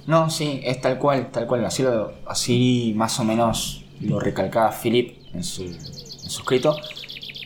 [0.07, 1.65] No, sí, es tal cual, tal cual.
[1.65, 6.77] Así, lo, así más o menos lo recalcaba Philip en su, en su escrito.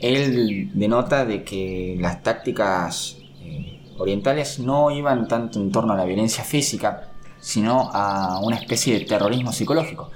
[0.01, 6.05] Él denota de que las tácticas eh, orientales no iban tanto en torno a la
[6.05, 10.11] violencia física, sino a una especie de terrorismo psicológico.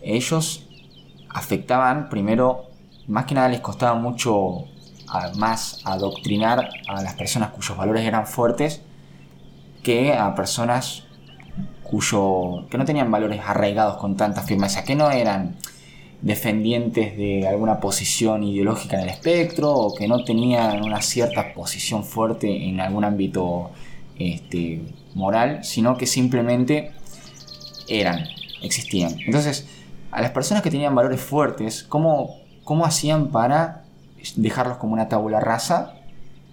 [0.00, 0.66] Ellos
[1.28, 2.66] afectaban, primero,
[3.06, 4.64] más que nada les costaba mucho
[5.36, 8.82] más adoctrinar a las personas cuyos valores eran fuertes
[9.82, 11.04] que a personas
[11.84, 15.56] cuyo que no tenían valores arraigados con tanta firmeza, que no eran
[16.22, 22.04] defendientes de alguna posición ideológica en el espectro o que no tenían una cierta posición
[22.04, 23.70] fuerte en algún ámbito
[24.18, 24.82] este,
[25.14, 26.92] moral, sino que simplemente
[27.88, 28.24] eran,
[28.62, 29.16] existían.
[29.20, 29.68] Entonces,
[30.10, 33.84] a las personas que tenían valores fuertes, ¿cómo, cómo hacían para
[34.36, 35.94] dejarlos como una tabula rasa,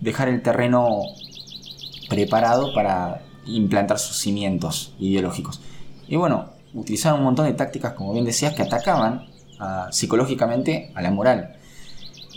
[0.02, 0.99] dejar el terreno
[2.10, 5.62] preparado para implantar sus cimientos ideológicos?
[6.08, 9.33] Y bueno, utilizaban un montón de tácticas, como bien decías, que atacaban
[9.91, 11.56] psicológicamente a la moral.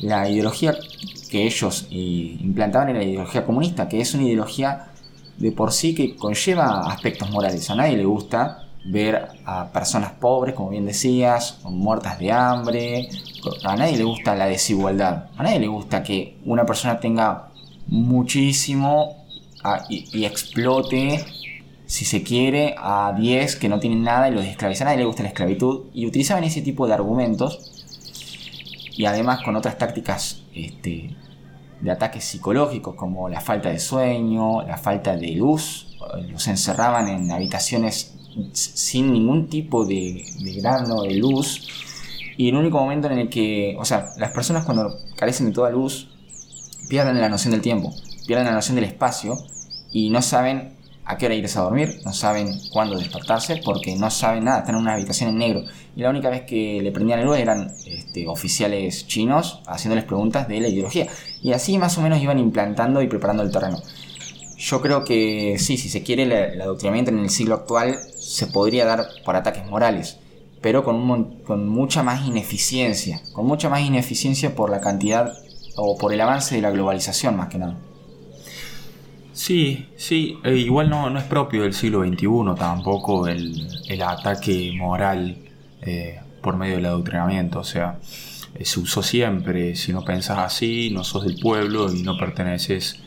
[0.00, 0.74] La ideología
[1.30, 4.88] que ellos eh, implantaban era la ideología comunista, que es una ideología
[5.38, 7.68] de por sí que conlleva aspectos morales.
[7.70, 13.08] A nadie le gusta ver a personas pobres, como bien decías, muertas de hambre.
[13.64, 15.26] A nadie le gusta la desigualdad.
[15.36, 17.48] A nadie le gusta que una persona tenga
[17.86, 19.24] muchísimo
[19.64, 21.24] ah, y, explote,
[21.86, 24.88] si se quiere, a 10 que no tienen nada y los esclavizan.
[24.88, 25.84] A nadie le gusta la esclavitud.
[25.94, 27.72] Y utilizaban ese tipo de argumentos.
[28.96, 31.16] Y además con otras tácticas este,
[31.80, 35.96] de ataques psicológicos como la falta de sueño, la falta de luz.
[36.28, 38.14] Los encerraban en habitaciones
[38.52, 40.24] sin ningún tipo de,
[40.58, 41.68] grano de luz.
[42.36, 45.70] Y el único momento en el que, o sea, las personas cuando carecen de toda
[45.70, 46.10] luz
[46.88, 47.92] pierden la noción del tiempo,
[48.26, 49.38] pierden la noción del espacio
[49.90, 50.75] y no saben
[51.06, 54.74] a qué hora irse a dormir, no saben cuándo despertarse porque no saben nada, están
[54.74, 55.62] en una habitación en negro.
[55.94, 60.48] Y la única vez que le prendían el luz eran este, oficiales chinos haciéndoles preguntas
[60.48, 61.06] de la ideología.
[61.42, 63.80] Y así más o menos iban implantando y preparando el terreno.
[64.58, 68.84] Yo creo que sí, si se quiere, el adoctrinamiento en el siglo actual se podría
[68.84, 70.18] dar por ataques morales,
[70.60, 75.34] pero con, con mucha más ineficiencia, con mucha más ineficiencia por la cantidad
[75.76, 77.76] o por el avance de la globalización más que nada.
[79.36, 82.26] Sí, sí, e igual no, no es propio del siglo XXI
[82.58, 83.68] tampoco el,
[84.02, 85.36] ataque moral
[85.82, 87.98] eh, por medio del adoctrinamiento, o sea,
[88.54, 92.98] eh, se usó siempre, si no pensás así, no sos del pueblo y no perteneces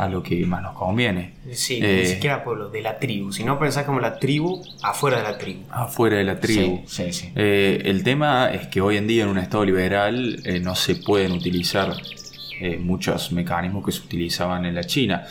[0.00, 1.34] a lo que más nos conviene.
[1.52, 3.32] Sí, ni eh, siquiera pueblo, de la tribu.
[3.32, 5.60] Si no pensás como la tribu, afuera de la tribu.
[5.70, 6.82] Afuera de la tribu.
[6.86, 10.58] Sí, sí, eh, el tema es que hoy en día en un Estado liberal eh,
[10.60, 11.94] no se pueden utilizar
[12.80, 15.24] muchos mecanismos que se utilizaban en la China,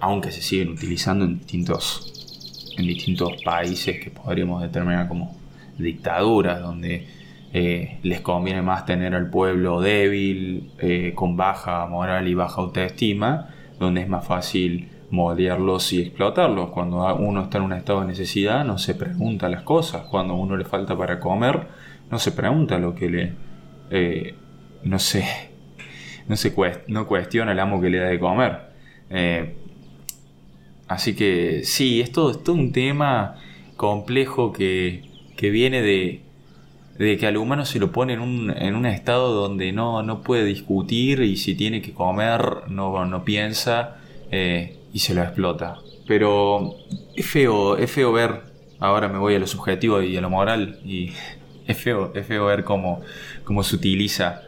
[0.00, 5.36] aunque se siguen utilizando en distintos, en distintos países que podríamos determinar como
[5.78, 7.06] dictaduras, donde
[7.52, 13.48] eh, les conviene más tener al pueblo débil, eh, con baja moral y baja autoestima,
[13.78, 16.70] donde es más fácil moldearlos y explotarlos.
[16.70, 20.36] Cuando uno está en un estado de necesidad no se pregunta las cosas, cuando a
[20.36, 21.68] uno le falta para comer
[22.10, 23.32] no se pregunta lo que le...
[23.90, 24.34] Eh,
[24.82, 25.24] no sé,
[26.28, 28.60] no, se cuestiona el amo que le da de comer.
[30.88, 33.36] así que sí, esto es todo un tema
[33.76, 35.02] complejo que,
[35.36, 36.24] que viene de,
[36.98, 40.22] de que al humano se lo pone en un, en un estado donde no, no,
[40.22, 43.96] puede discutir y si tiene que comer no, no piensa
[44.30, 45.78] eh, y se lo explota.
[46.06, 46.76] Pero
[47.16, 48.42] es feo, es feo ver,
[48.78, 51.12] ahora me voy a lo subjetivo y a lo moral, y
[51.66, 53.00] es feo, es feo ver cómo,
[53.44, 54.42] cómo se utiliza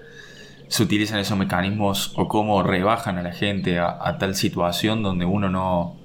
[0.69, 5.49] se utilizan esos mecanismos o cómo rebajan a la gente a, tal situación donde uno
[5.49, 5.97] no,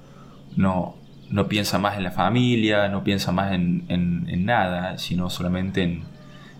[0.56, 0.94] no,
[1.30, 6.04] no, piensa más en la familia, no piensa más en, en nada, sino solamente en,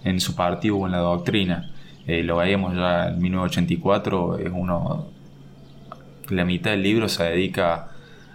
[0.05, 1.71] en su partido o en la doctrina.
[2.07, 5.07] Eh, lo veíamos ya en 1984, es uno,
[6.29, 7.91] la mitad del libro se dedica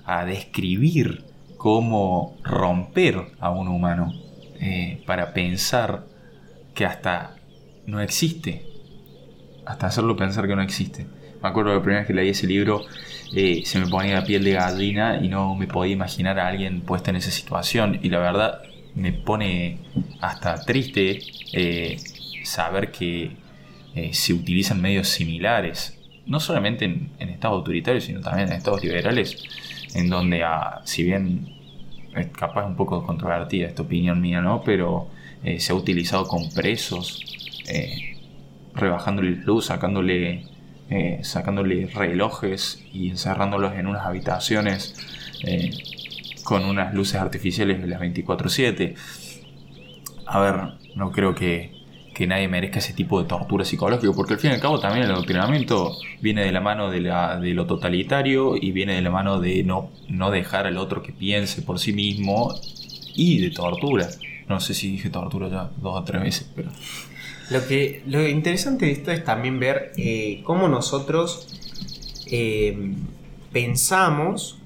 [0.06, 1.26] a describir
[1.58, 4.14] cómo romper a un humano
[4.60, 6.06] eh, para pensar
[6.74, 7.36] que hasta
[7.86, 8.66] no existe,
[9.68, 11.06] hasta hacerlo pensar que no existe.
[11.42, 12.86] Me acuerdo la primera vez que leí ese libro
[13.34, 16.82] eh, se me ponía la piel de gallina y no me podía imaginar a alguien
[16.82, 18.00] puesto en esa situación.
[18.02, 18.62] Y la verdad
[18.96, 19.80] me pone
[20.22, 21.20] hasta triste
[21.54, 21.98] eh,
[22.44, 23.32] saber que
[23.96, 29.44] eh, se utilizan medios similares, no solamente en, estados autoritarios, sino también en estados liberales,
[29.94, 31.54] en donde, ah, si bien
[32.16, 34.62] es capaz un poco controvertida esta opinión mía, ¿no?
[34.64, 35.10] pero
[35.60, 37.24] se ha utilizado con presos,
[38.78, 40.46] rebajándole luz, sacándole,
[41.22, 44.96] sacándole relojes y encerrándolos en unas habitaciones
[46.48, 48.96] con unas luces artificiales de las 24/7.
[50.26, 50.56] A ver,
[50.96, 51.76] no creo que,
[52.26, 55.12] nadie merezca ese tipo de tortura psicológica, porque al fin y al cabo también el
[55.12, 59.42] adoctrinamiento viene de la mano de, la, de lo totalitario y viene de la mano
[59.42, 62.56] de no, no dejar al otro que piense por sí mismo
[63.14, 64.08] y de tortura.
[64.48, 66.72] No sé si dije tortura ya dos o tres veces, pero...
[67.50, 71.48] Lo, que, lo interesante de esto es también ver eh, cómo nosotros
[72.30, 72.94] eh,
[73.54, 74.60] pensamos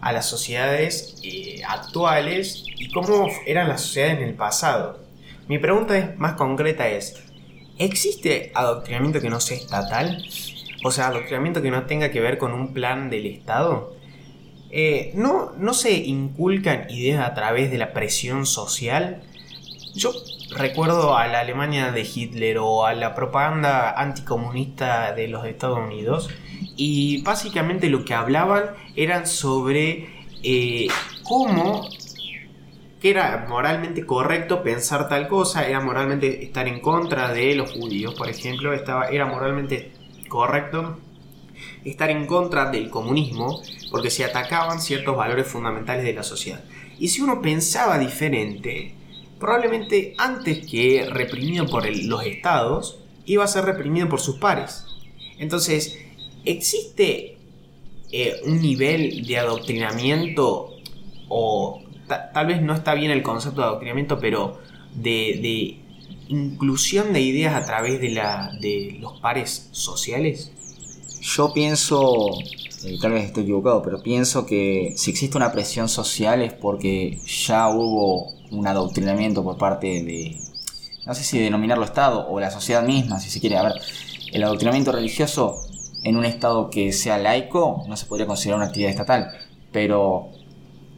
[0.00, 5.00] a las sociedades eh, actuales y cómo eran las sociedades en el pasado.
[5.48, 7.20] Mi pregunta es, más concreta es,
[7.76, 10.22] ¿existe adoctrinamiento que no sea estatal?
[10.84, 13.96] O sea, adoctrinamiento que no tenga que ver con un plan del Estado.
[15.14, 19.22] ¿no, ¿No se inculcan ideas a través de la presión social?
[19.94, 20.12] Yo
[20.50, 26.30] recuerdo a la Alemania de Hitler o a la propaganda anticomunista de los Estados Unidos
[26.76, 30.08] y básicamente lo que hablaban eran sobre
[30.42, 30.88] eh,
[31.24, 31.88] cómo
[33.00, 38.14] que era moralmente correcto pensar tal cosa, era moralmente estar en contra de los judíos,
[38.14, 39.92] por ejemplo, estaba, era moralmente
[40.28, 40.98] correcto
[41.84, 46.62] estar en contra del comunismo porque se atacaban ciertos valores fundamentales de la sociedad.
[46.98, 48.94] Y si uno pensaba diferente,
[49.38, 54.84] probablemente antes que reprimido por los estados, iba a ser reprimido por sus pares.
[55.38, 55.98] Entonces,
[56.44, 57.36] ¿existe
[58.10, 60.70] eh, un nivel de adoctrinamiento
[61.28, 64.58] o tal vez no está bien el concepto de adoctrinamiento, pero
[64.94, 65.78] de,
[66.28, 70.52] inclusión de ideas a través de, la, de los pares sociales?
[71.20, 72.30] Yo pienso,
[72.84, 77.18] eh, tal vez estoy equivocado, pero pienso que si existe una presión social es porque
[77.26, 80.40] ya hubo un adoctrinamiento por parte de,
[81.06, 83.56] no sé si denominarlo Estado o la sociedad misma, si se quiere.
[83.56, 83.72] A ver,
[84.32, 85.62] el adoctrinamiento religioso
[86.04, 89.30] en un Estado que sea laico no se podría considerar una actividad estatal,
[89.72, 90.28] pero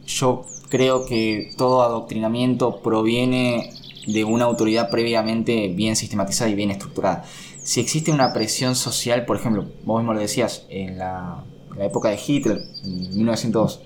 [0.05, 3.73] yo creo que todo adoctrinamiento proviene
[4.07, 7.23] de una autoridad previamente bien sistematizada y bien estructurada.
[7.61, 11.43] Si existe una presión social, por ejemplo, vos mismo lo decías, en la,
[11.79, 13.81] época de Hitler, en 1900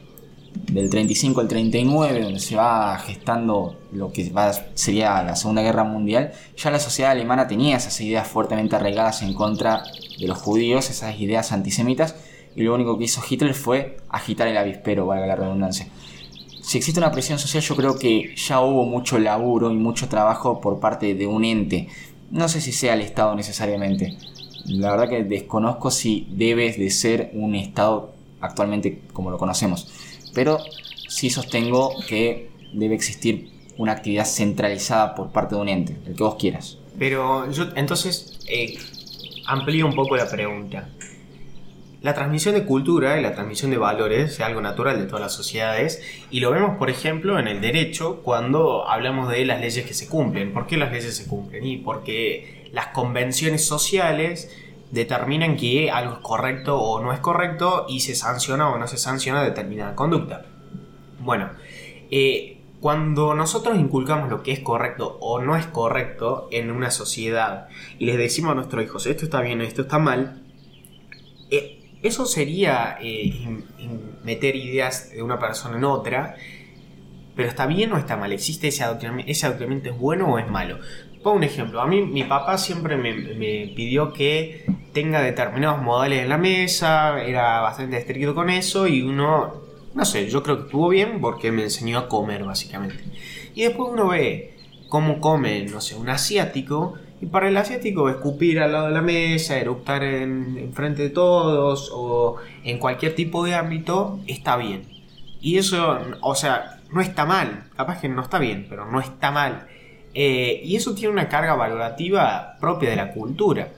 [0.55, 5.83] del 35 al 39, donde se va gestando lo que va, sería la Segunda Guerra
[5.83, 9.83] Mundial, ya la sociedad alemana tenía esas ideas fuertemente arraigadas en contra
[10.19, 12.15] de los judíos, esas ideas antisemitas,
[12.55, 15.87] y lo único que hizo Hitler fue agitar el avispero, valga la redundancia.
[16.61, 20.61] Si existe una presión social, yo creo que ya hubo mucho laburo y mucho trabajo
[20.61, 21.89] por parte de un ente.
[22.31, 24.17] No sé si sea el Estado necesariamente.
[24.65, 29.91] La verdad que desconozco si debes de ser un Estado actualmente como lo conocemos
[30.35, 30.59] pero
[31.07, 36.23] sí sostengo que debe existir una actividad centralizada por parte de un ente, el que
[36.23, 36.77] vos quieras.
[36.99, 38.77] Pero yo entonces eh,
[39.47, 40.89] amplío un poco la pregunta.
[42.01, 45.33] La transmisión de cultura y la transmisión de valores es algo natural de todas las
[45.33, 49.95] sociedades y lo vemos, por ejemplo, en el derecho cuando hablamos de las leyes que
[49.95, 50.53] se cumplen.
[50.53, 51.65] ¿Por qué las leyes se cumplen?
[51.65, 54.55] Y porque las convenciones sociales
[54.91, 58.97] determinan que algo es correcto o no es correcto y se sanciona o no se
[58.97, 60.45] sanciona determinada conducta.
[61.19, 61.49] Bueno,
[62.11, 67.67] eh, cuando nosotros inculcamos lo que es correcto o no es correcto en una sociedad
[67.97, 70.43] y les decimos a nuestros hijos esto está bien, esto está mal,
[71.49, 73.63] eh, eso sería eh,
[74.23, 76.35] meter ideas de una persona en otra,
[77.35, 80.47] pero está bien o está mal, existe ese adoctrinamiento, ese adoctrinamiento es bueno o es
[80.47, 80.77] malo.
[81.25, 83.11] Pongo un ejemplo, a mí mi papá siempre me,
[83.75, 89.55] pidió que tenga determinados modales en la mesa, era bastante estricto con eso y uno,
[89.95, 93.03] no sé, yo creo que estuvo bien porque me enseñó a comer básicamente.
[93.55, 94.55] Y después uno ve
[94.87, 99.01] cómo come, no sé, un asiático y para el asiático escupir al lado de la
[99.01, 104.83] mesa, eructar en, frente de todos o en cualquier tipo de ámbito está bien.
[105.41, 109.31] Y eso, o sea, no está mal, capaz que no está bien, pero no está
[109.31, 109.69] mal.
[110.17, 113.73] Eh, y eso tiene una carga valorativa propia de la cultura.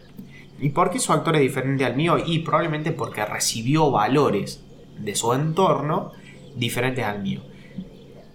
[0.59, 2.17] ¿Y por qué su actor es diferente al mío?
[2.23, 4.63] Y probablemente porque recibió valores
[4.99, 6.11] de su entorno
[6.55, 7.41] diferentes al mío.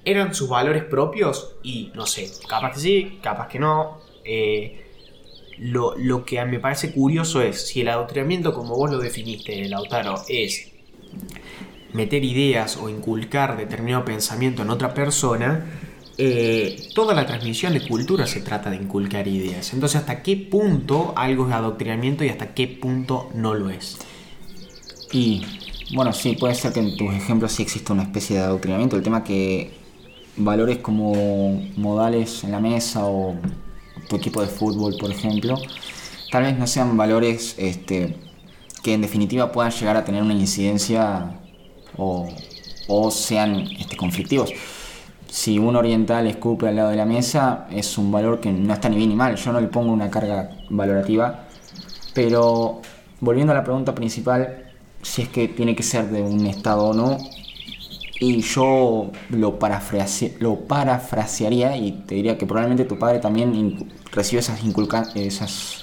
[0.04, 1.54] ¿Eran sus valores propios?
[1.62, 3.98] Y no sé, capaz que sí, capaz que no.
[4.24, 4.84] Eh,
[5.58, 10.16] lo, lo, que me parece curioso es si el adoctrinamiento, como vos lo definiste, Lautaro,
[10.28, 10.72] es
[11.92, 15.66] meter ideas o inculcar determinado pensamiento en otra persona,
[16.18, 19.72] eh, toda la transmisión de cultura se trata de inculcar ideas.
[19.72, 23.98] Entonces, ¿hasta qué punto algo es adoctrinamiento y hasta qué punto no lo es?
[25.12, 25.42] Y
[25.94, 28.96] bueno, sí, puede ser que en tus ejemplos sí exista una especie de adoctrinamiento.
[28.96, 29.72] El tema que
[30.36, 33.36] valores como modales en la mesa o
[34.08, 35.56] tu equipo de fútbol, por ejemplo,
[36.30, 38.16] tal vez no sean valores este,
[38.82, 41.40] que en definitiva puedan llegar a tener una incidencia
[41.96, 42.28] o,
[43.10, 44.52] sean este, conflictivos
[45.32, 48.90] si un oriental escupe al lado de la mesa, es un valor que no está
[48.90, 49.34] ni bien ni mal.
[49.34, 51.44] Yo no le pongo una carga valorativa.
[52.12, 52.82] Pero
[53.18, 54.70] volviendo a la pregunta principal,
[55.00, 57.16] si es que tiene que ser de un Estado o no,
[58.20, 59.58] Y yo lo,
[60.40, 64.60] lo parafrasearía y te diría que probablemente tu padre también recibió esas,
[65.14, 65.82] esas,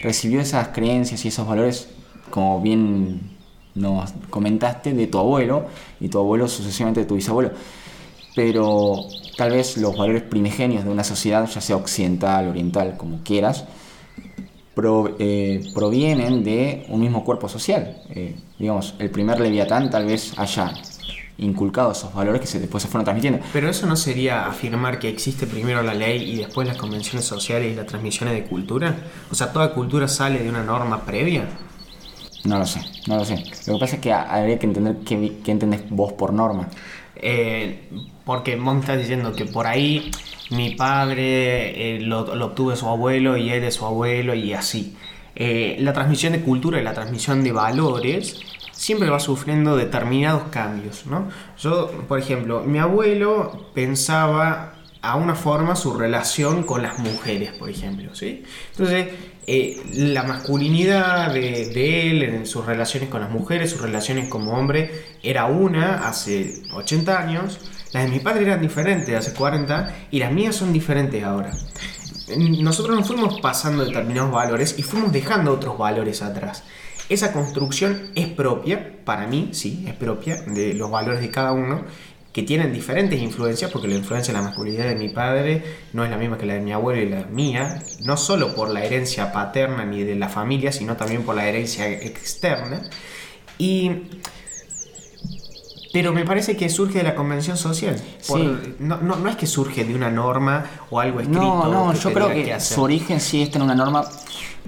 [0.00, 1.88] recibió esas creencias y esos valores,
[2.30, 3.36] como bien
[3.74, 5.66] nos comentaste, de tu abuelo
[6.00, 7.52] y tu abuelo sucesivamente de tu bisabuelo.
[8.42, 9.04] Pero
[9.36, 13.66] tal vez los valores primigenios de una sociedad, ya sea occidental, oriental, como quieras,
[15.18, 17.98] eh, provienen de un mismo cuerpo social.
[18.08, 20.72] Eh, digamos, el primer leviatán tal vez haya
[21.36, 23.40] inculcado esos valores que se, después se fueron transmitiendo.
[23.52, 27.74] Pero eso no sería afirmar que existe primero la ley y después las convenciones sociales
[27.74, 28.96] y las transmisiones de cultura.
[29.30, 31.46] O sea, toda cultura sale de una norma previa.
[32.44, 33.36] No lo sé, no lo sé.
[33.66, 36.70] Lo que pasa es que habría que entender qué, qué entendés vos por norma.
[37.22, 37.88] Eh,
[38.24, 40.10] porque vos me estás diciendo que por ahí
[40.50, 44.52] mi padre eh, lo, lo, obtuvo de su abuelo y él de su abuelo y
[44.52, 44.96] así.
[45.36, 48.40] Eh, la transmisión de cultura y la transmisión de valores
[48.72, 51.28] siempre va sufriendo determinados cambios, ¿no?
[51.58, 57.70] Yo, por ejemplo, mi abuelo pensaba a una forma su relación con las mujeres, por
[57.70, 58.44] ejemplo, ¿sí?
[58.72, 59.08] Entonces,
[59.52, 65.06] eh, la masculinidad de, él en sus relaciones con las mujeres, sus relaciones como hombre,
[65.24, 67.58] era una hace 80 años,
[67.92, 71.50] las de mi padre eran diferentes hace 40 y las mías son diferentes ahora.
[72.36, 76.62] Nosotros nos fuimos pasando determinados valores y fuimos dejando otros valores atrás.
[77.08, 81.82] Esa construcción es propia, para mí, sí, es propia de los valores de cada uno,
[82.32, 85.62] que tienen diferentes influencias, porque la influencia de la masculinidad de mi padre
[85.92, 88.70] no es la misma que la de mi abuelo y la mía, no solo por
[88.70, 92.82] la herencia paterna ni de la familia, sino también por la herencia externa.
[93.58, 93.90] Y
[95.92, 98.00] pero me parece que surge de la convención social.
[98.78, 101.40] no, no, es que surge de una norma o algo escrito.
[101.40, 104.04] No, no, yo creo que, su origen sí está en una norma,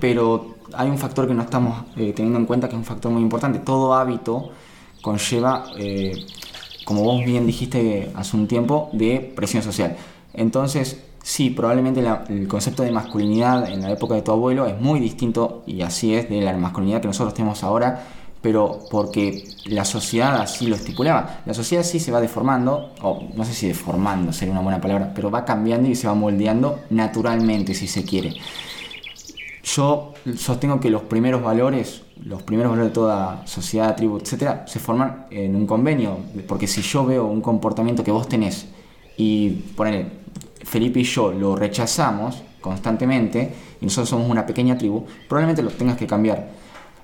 [0.01, 3.13] pero hay un factor que no estamos eh, teniendo en cuenta que es un factor
[3.13, 3.61] muy importante.
[3.61, 4.51] Todo hábito
[5.01, 6.13] conlleva, eh,
[6.85, 9.97] como vos bien dijiste hace un tiempo, de presión social.
[10.35, 15.01] Entonces, sí, probablemente el concepto de masculinidad en la época de tu abuelo es muy
[15.01, 18.03] distinto, y así es, de la masculinidad que nosotros tenemos ahora,
[18.41, 21.43] pero porque la sociedad así lo estipulaba.
[21.47, 25.13] La sociedad sí se va deformando, o no sé si deformando sería una buena palabra,
[25.15, 28.35] pero va cambiando y se va moldeando naturalmente, si se quiere.
[29.63, 34.81] Yo sostengo que los primeros valores, los primeros valores de toda sociedad, tribu, etcétera, se
[34.81, 36.19] forman en un convenio.
[36.49, 38.67] Porque si yo veo un comportamiento que vos tenés
[39.17, 40.07] y ponele,
[40.65, 45.97] Felipe y yo lo rechazamos constantemente y nosotros somos una pequeña tribu, probablemente lo tengas
[45.97, 46.51] que cambiar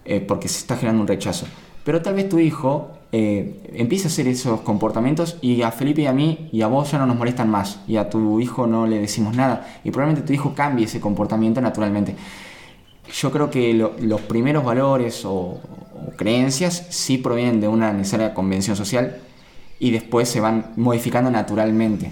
[0.04, 1.46] eh, porque se está generando un rechazo.
[1.84, 6.06] Pero tal vez tu hijo eh, empiece a hacer esos comportamientos y a Felipe y
[6.06, 8.86] a mí y a vos ya no nos molestan más y a tu hijo no
[8.86, 12.14] le decimos nada y probablemente tu hijo cambie ese comportamiento naturalmente
[13.12, 15.60] yo creo que los primeros valores o,
[16.16, 19.18] creencias sí provienen de una necesaria convención social
[19.78, 22.10] y después se van modificando naturalmente.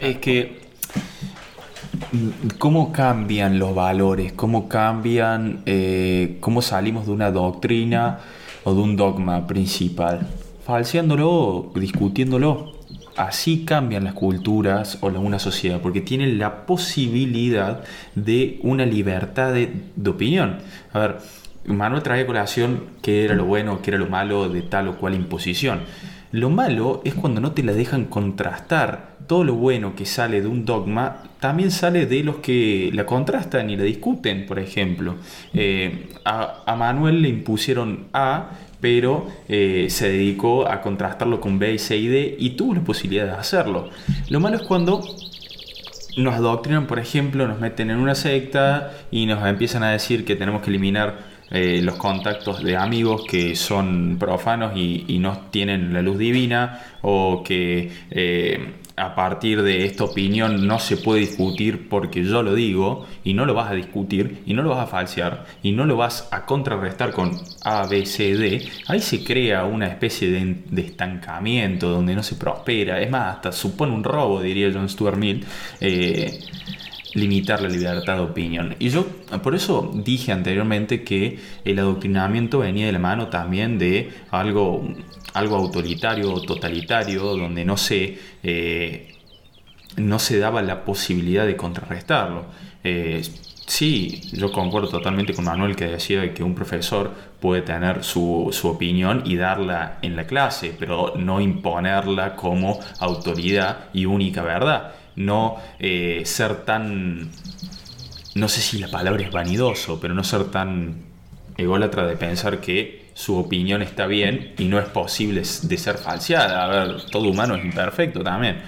[0.00, 0.60] Es que,
[2.58, 4.32] ¿cómo cambian los valores?
[4.34, 8.20] ¿Cómo cambian, eh, cómo salimos de una doctrina
[8.64, 10.26] o de un dogma principal?
[10.64, 12.75] Falseándolo, discutiéndolo
[13.16, 17.82] así cambian las culturas o una sociedad, porque tienen la posibilidad
[18.14, 19.70] de una libertad de,
[20.08, 20.58] opinión.
[20.92, 21.16] A ver,
[21.66, 25.14] Manuel trae colación qué era lo bueno, qué era lo malo de tal o cual
[25.14, 25.80] imposición.
[26.32, 29.16] Lo malo es cuando no te la dejan contrastar.
[29.26, 33.70] Todo lo bueno que sale de un dogma también sale de los que la contrastan
[33.70, 35.16] y la discuten, por ejemplo.
[35.54, 38.50] Eh, a, a Manuel le impusieron A
[38.80, 43.26] pero eh, se dedicó a contrastarlo con B, C y D y tuvo la posibilidad
[43.26, 43.90] de hacerlo.
[44.28, 45.02] Lo malo es cuando
[46.16, 50.36] nos adoctrinan, por ejemplo, nos meten en una secta y nos empiezan a decir que
[50.36, 56.02] tenemos que eliminar eh, los contactos de amigos que son profanos y, no tienen la
[56.02, 62.24] luz divina o que eh, a partir de esta opinión no se puede discutir porque
[62.24, 65.44] yo lo digo y no lo vas a discutir y no lo vas a falsear
[65.62, 67.32] y no lo vas a contrarrestar con
[67.62, 73.00] A, B, C, D, ahí se crea una especie de, estancamiento donde no se prospera.
[73.00, 75.44] Es más, hasta supone un robo, diría John Stuart Mill.
[75.80, 76.40] Eh,
[77.16, 78.76] limitar la libertad de opinión.
[78.78, 79.06] Y yo
[79.42, 84.84] por eso dije anteriormente que el adoctrinamiento venía de la mano también de algo
[85.36, 89.14] algo autoritario o totalitario, donde no se, eh,
[89.96, 92.46] no se daba la posibilidad de contrarrestarlo.
[92.82, 93.22] Eh,
[93.66, 99.24] sí, yo concuerdo totalmente con Manuel que decía que un profesor puede tener su, opinión
[99.26, 104.92] y darla en la clase, pero no imponerla como autoridad y única verdad.
[105.16, 107.30] No eh, ser tan,
[108.34, 111.06] no sé si la palabra es vanidoso, pero no ser tan
[111.56, 116.64] ególatra de pensar que su opinión está bien y no es posible de ser falseada.
[116.64, 118.58] A ver, todo humano es imperfecto también.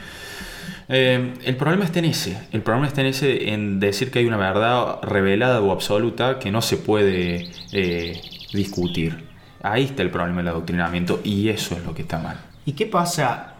[0.88, 2.38] Eh, el problema está en ese.
[2.50, 6.50] El problema está en ese, en decir que hay una verdad revelada o absoluta que
[6.50, 8.20] no se puede eh,
[8.54, 9.28] discutir.
[9.62, 12.38] Ahí está el problema del adoctrinamiento y eso es lo que está mal.
[12.64, 13.54] ¿Y qué pasa?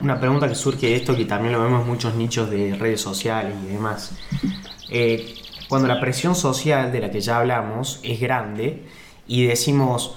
[0.00, 3.00] Una pregunta que surge de esto, que también lo vemos en muchos nichos de redes
[3.00, 4.12] sociales y demás.
[4.90, 5.34] Eh,
[5.68, 8.84] cuando la presión social de la que ya hablamos es grande
[9.26, 10.16] y decimos,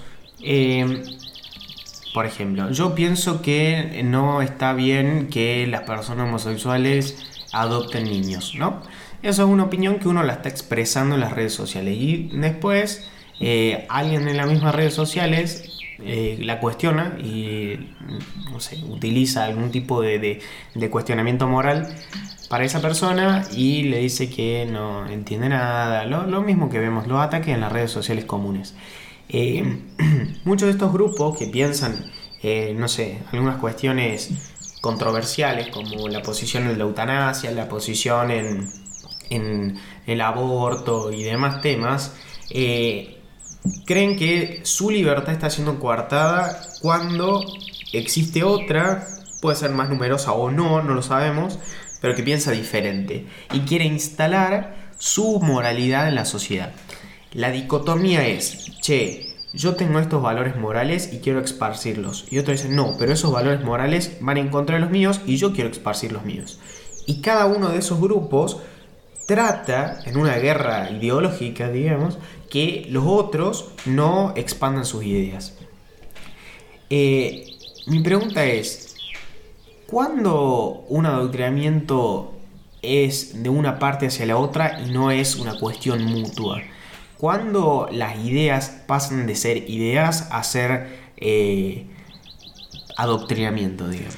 [2.13, 8.81] por ejemplo, yo pienso que no está bien que las personas homosexuales adopten niños, ¿no?
[9.23, 13.09] Eso es una opinión que uno la está expresando en las redes sociales y después
[13.39, 17.91] eh, alguien en las mismas redes sociales eh, la cuestiona y,
[18.51, 20.39] no sé, utiliza algún tipo de,
[20.91, 21.87] cuestionamiento moral
[22.49, 27.19] para esa persona y le dice que no entiende nada, lo, mismo que vemos, los
[27.19, 28.75] ataques en las redes sociales comunes.
[29.29, 29.79] Eh,
[30.45, 32.11] muchos de estos grupos que piensan,
[32.43, 34.29] eh, no sé, algunas cuestiones
[34.81, 42.13] controversiales como la posición en la eutanasia, la posición en, el aborto y demás temas,
[43.85, 47.43] creen que su libertad está siendo coartada cuando
[47.93, 49.07] existe otra,
[49.41, 51.59] puede ser más numerosa o no, no lo sabemos,
[52.01, 56.71] pero que piensa diferente y quiere instalar su moralidad en la sociedad.
[57.33, 62.25] La dicotomía es, che, yo tengo estos valores morales y quiero esparcirlos.
[62.29, 65.37] Y otro dice, no, pero esos valores morales van en contra de los míos y
[65.37, 66.59] yo quiero esparcir los míos.
[67.05, 68.59] Y cada uno de esos grupos
[69.27, 72.17] trata, en una guerra ideológica, digamos,
[72.49, 75.57] que los otros no expandan sus ideas.
[76.89, 77.55] Eh,
[77.87, 78.95] mi pregunta es,
[79.87, 82.33] ¿cuándo un adoctrinamiento
[82.81, 86.61] es de una parte hacia la otra y no es una cuestión mutua?
[87.17, 91.87] cuando las ideas pasan de ser ideas a ser eh,
[92.95, 94.15] adoctrinamiento, digamos.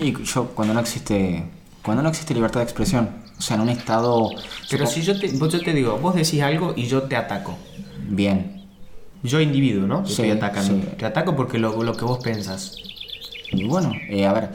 [0.00, 1.44] Y yo, cuando no existe
[1.82, 4.30] cuando no existe libertad de expresión, o sea, en un estado...
[4.70, 7.56] Pero si yo te, yo te digo, vos decís algo y yo te ataco.
[8.08, 8.66] Bien.
[9.22, 10.02] Yo individuo, ¿no?
[10.02, 10.86] Te estoy atacando.
[10.96, 12.76] Te ataco porque lo, lo que vos pensás.
[13.52, 14.50] Y bueno, eh, a ver,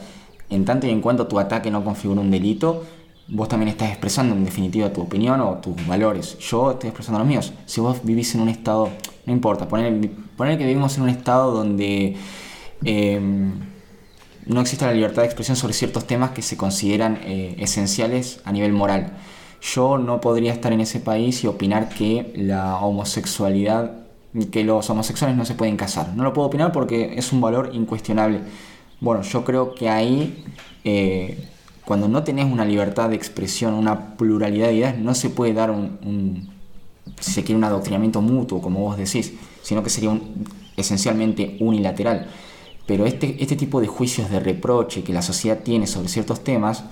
[0.48, 2.84] en tanto y en cuanto tu ataque no configura un delito,
[3.28, 6.38] vos también estás expresando en definitiva tu opinión o tus valores.
[6.38, 7.52] Yo estoy expresando los míos.
[7.66, 8.90] Si vos vivís en un estado,
[9.26, 12.16] no importa, poner, poner que vivimos en un estado donde
[12.84, 13.52] em,
[14.46, 18.52] no existe la libertad de expresión sobre ciertos temas que se consideran eh, esenciales a
[18.52, 19.12] nivel moral.
[19.62, 23.92] Yo no podría estar en ese país y opinar que la homosexualidad,
[24.50, 26.14] que los homosexuales no se pueden casar.
[26.14, 28.40] No lo puedo opinar porque es un valor incuestionable.
[29.00, 30.44] Bueno, yo creo que ahí
[30.84, 31.48] eh,
[31.84, 35.70] cuando no tenés una libertad de expresión, una pluralidad de ideas, no se puede dar
[35.70, 36.48] un,
[37.18, 39.32] si se quiere, un adoctrinamiento mutuo, como vos decís,
[39.62, 40.44] sino que sería un,
[40.76, 42.28] esencialmente unilateral.
[42.86, 46.84] Pero este, este tipo de juicios de reproche que la sociedad tiene sobre ciertos temas,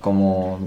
[0.00, 0.58] como,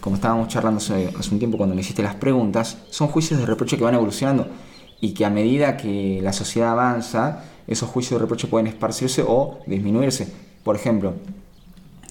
[0.00, 3.76] como estábamos charlando hace, un tiempo cuando me hiciste las preguntas, son juicios de reproche
[3.76, 4.46] que van evolucionando
[5.00, 9.58] y que a medida que la sociedad avanza, esos juicios de reproche pueden esparcirse o
[9.66, 10.32] disminuirse.
[10.62, 11.14] Por ejemplo,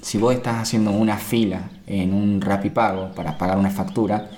[0.02, 4.30] si vos estás haciendo una fila en un Rapipago para pagar una factura,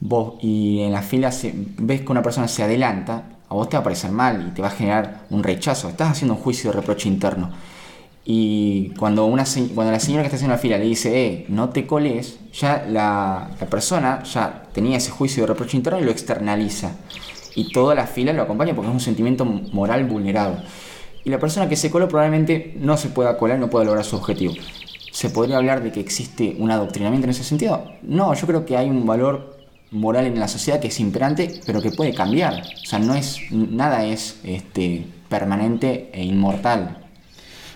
[0.00, 1.30] vos y en la fila
[1.78, 4.62] ves que una persona se adelanta, a vos te va a parecer mal y te
[4.62, 5.88] va a generar un rechazo.
[5.88, 7.50] Estás haciendo un juicio de reproche interno.
[8.24, 9.44] Y cuando, una,
[9.74, 12.84] cuando la señora que está haciendo la fila le dice, eh, no te coles, ya
[12.86, 16.92] la, la persona ya tenía ese juicio de reproche interno y lo externaliza.
[17.54, 20.58] Y toda la fila lo acompaña porque es un sentimiento moral vulnerado.
[21.24, 24.16] Y la persona que se coló probablemente no se pueda colar no pueda lograr su
[24.16, 24.54] objetivo.
[25.10, 27.84] ¿Se podría hablar de que existe un adoctrinamiento en ese sentido?
[28.02, 29.57] No, yo creo que hay un valor
[29.90, 32.62] moral en la sociedad que es imperante, pero que puede cambiar.
[32.82, 37.08] O sea, no es, nada es este, permanente e inmortal.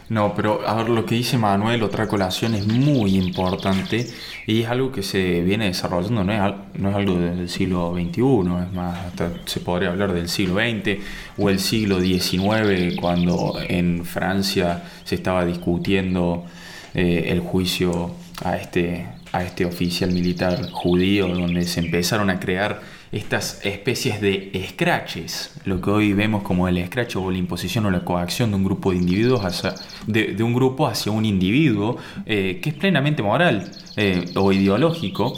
[0.08, 4.06] No, pero a ver, lo que dice Manuel, otra colación, es muy importante
[4.46, 8.20] y es algo que se viene desarrollando, no es, no es algo del siglo XXI,
[8.20, 8.98] es más,
[9.46, 11.02] se podría hablar del siglo XX
[11.38, 16.44] o el siglo XIX, cuando en Francia se estaba discutiendo
[16.92, 18.10] eh, el juicio
[18.44, 22.80] a este, a este oficial militar judío, donde se empezaron a crear
[23.10, 27.90] estas especies de escraches, lo que hoy vemos como el escrache o la imposición o
[27.90, 29.74] la coacción de un grupo de individuos hacia,
[30.06, 35.34] de, un grupo hacia un individuo eh, que es plenamente moral eh, o ideológico.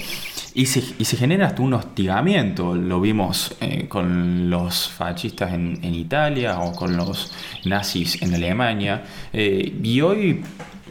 [0.57, 3.57] Y se, y se, genera hasta un hostigamiento, lo vimos
[3.89, 7.33] con los fascistas en, en, Italia o con los
[7.65, 10.45] nazis en Alemania, y hoy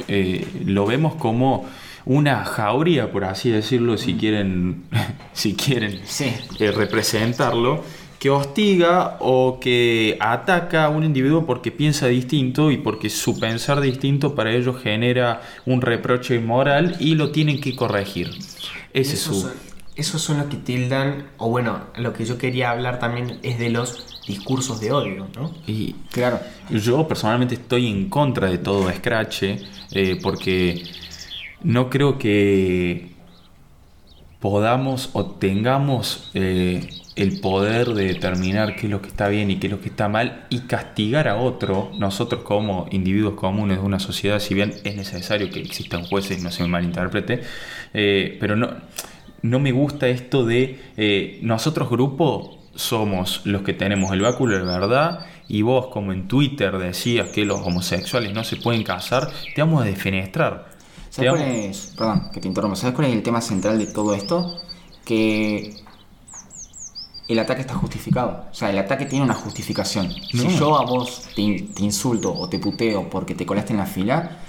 [0.07, 1.65] eh, lo vemos como
[2.05, 4.83] una jauría, por así decirlo, si quieren,
[5.33, 6.01] si quieren
[6.59, 7.83] eh, representarlo,
[8.19, 13.81] que hostiga o que ataca a un individuo porque piensa distinto y porque su pensar
[13.81, 18.29] distinto para ellos genera un reproche moral y lo tienen que corregir.
[18.93, 19.33] Ese es su...
[19.41, 19.51] son,
[19.95, 23.69] esos son los que tildan, o bueno, lo que yo quería hablar también es de
[23.69, 25.51] los discursos de odio, ¿no?
[25.67, 26.39] Y Claro.
[26.69, 30.81] yo personalmente estoy en contra de todo Scratch eh, porque
[31.63, 33.13] no creo que
[34.39, 39.57] podamos o tengamos eh, el poder de determinar qué es lo que está bien y
[39.57, 43.83] qué es lo que está mal y castigar a otro, nosotros como individuos comunes de
[43.83, 47.41] una sociedad, si bien es necesario que existan jueces, no se me malinterprete,
[47.93, 48.71] eh, pero no,
[49.41, 54.63] no me gusta esto de eh, nosotros grupo somos los que tenemos el báculo de
[54.63, 59.61] verdad y vos como en Twitter decías que los homosexuales no se pueden casar, te
[59.61, 60.72] vamos a defenestrar.
[61.13, 61.93] ¿Sabes cuál es?
[61.95, 62.75] Perdón, que te interrumpa.
[62.75, 64.59] ¿Sabes cuál es el tema central de todo esto?
[65.05, 65.75] Que
[67.27, 68.47] el ataque está justificado.
[68.49, 70.07] O sea, el ataque tiene una justificación.
[70.33, 70.41] No.
[70.41, 73.85] Si yo a vos te, te insulto o te puteo porque te colaste en la
[73.85, 74.39] fila,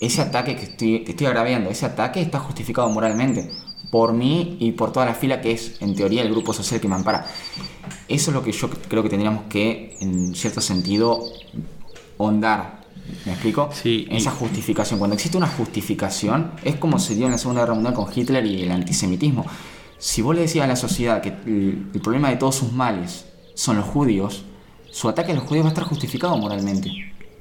[0.00, 3.50] ese ataque que estoy, te estoy agraviando, ese ataque está justificado moralmente.
[3.90, 6.88] Por mí y por toda la fila que es, en teoría, el grupo social que
[6.88, 7.24] me ampara.
[8.06, 11.24] Eso es lo que yo creo que tendríamos que, en cierto sentido,
[12.18, 12.81] hondar.
[13.26, 13.68] ¿Me explico?
[13.72, 14.98] Sí, y- Esa justificación.
[14.98, 18.44] Cuando existe una justificación, es como se dio en la Segunda Guerra Mundial con Hitler
[18.46, 19.44] y el antisemitismo.
[19.98, 23.26] Si vos le decías a la sociedad que el, el problema de todos sus males
[23.54, 24.44] son los judíos,
[24.90, 26.90] su ataque a los judíos va a estar justificado moralmente.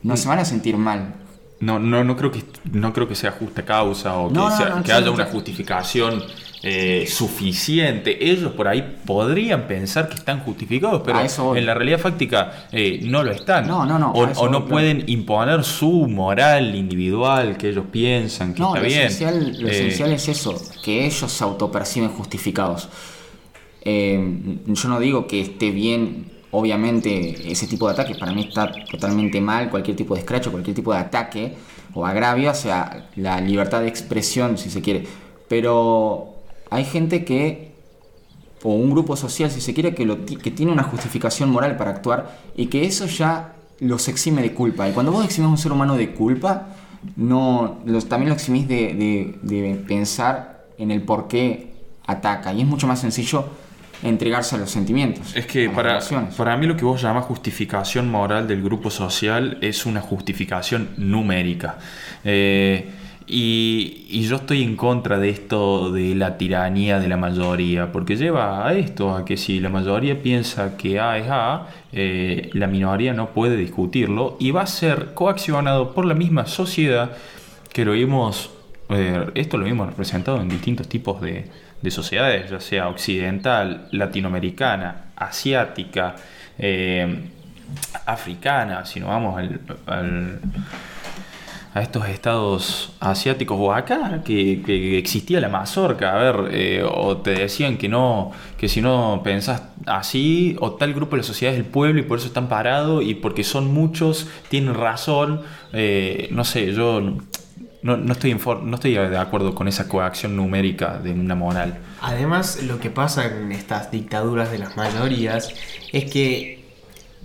[0.03, 1.15] No se van a sentir mal.
[1.59, 4.57] No, no, no creo que no creo que sea justa causa o que, No, no,
[4.57, 6.23] sea- no, que yo haya no una justificación
[6.63, 8.29] eh, suficiente.
[8.29, 11.19] Ellos por ahí podrían pensar que están justificados, pero
[11.55, 13.67] en la realidad fáctica eh, no lo están.
[13.67, 18.75] No, no, no, O, no pueden imponer su moral individual que ellos piensan que No,
[18.75, 19.01] está lo, bien.
[19.07, 22.89] Esencial, lo Eh, esencial es eso, que ellos se autoperciben justificados.
[23.83, 28.17] Yo no digo que esté bien, obviamente, ese tipo de ataques.
[28.17, 31.53] Para mí está totalmente mal cualquier tipo de escracho, cualquier tipo de ataque
[31.93, 35.03] o agravio hacia la libertad de expresión, si se quiere.
[35.47, 36.30] Pero
[36.71, 37.73] hay gente que,
[38.63, 41.91] o un grupo social, si se quiere, que, lo, que tiene una justificación moral para
[41.91, 44.89] actuar y que eso ya los exime de culpa.
[44.89, 46.69] Y cuando vos eximes a un ser humano de culpa,
[47.15, 51.73] no, los, también lo eximís de, de- de pensar en el por qué
[52.05, 52.53] ataca.
[52.53, 53.45] Y es mucho más sencillo
[54.03, 55.35] entregarse a los sentimientos.
[55.35, 55.99] Es que para,
[56.37, 61.77] para mí lo que vos llamas justificación moral del grupo social es una justificación numérica.
[62.23, 62.89] Eh,
[63.27, 68.67] y, yo estoy en contra de esto de la tiranía de la mayoría, porque lleva
[68.67, 73.13] a esto, a que si la mayoría piensa que A es A, eh, la minoría
[73.13, 77.11] no puede discutirlo y va a ser coaccionado por la misma sociedad
[77.73, 78.51] que lo vimos,
[78.89, 81.45] eh, esto lo vimos representado en distintos tipos de,
[81.81, 86.15] de sociedades, ya sea occidental, latinoamericana, asiática,
[86.57, 87.29] eh,
[88.05, 89.39] africana, si no vamos
[89.87, 90.39] al-
[91.73, 97.17] a estos estados asiáticos o acá, que, que existía la mazorca, a ver, eh, o
[97.17, 101.53] te decían que no, que si no pensás así, o tal grupo de la sociedad
[101.53, 105.41] es el pueblo y por eso están parados y porque son muchos, tienen razón,
[105.71, 107.01] eh, no sé, yo
[107.83, 111.79] no, no estoy no estoy de acuerdo con esa coacción numérica de una moral.
[112.01, 115.53] Además, lo que pasa en estas dictaduras de las mayorías
[115.91, 116.60] es que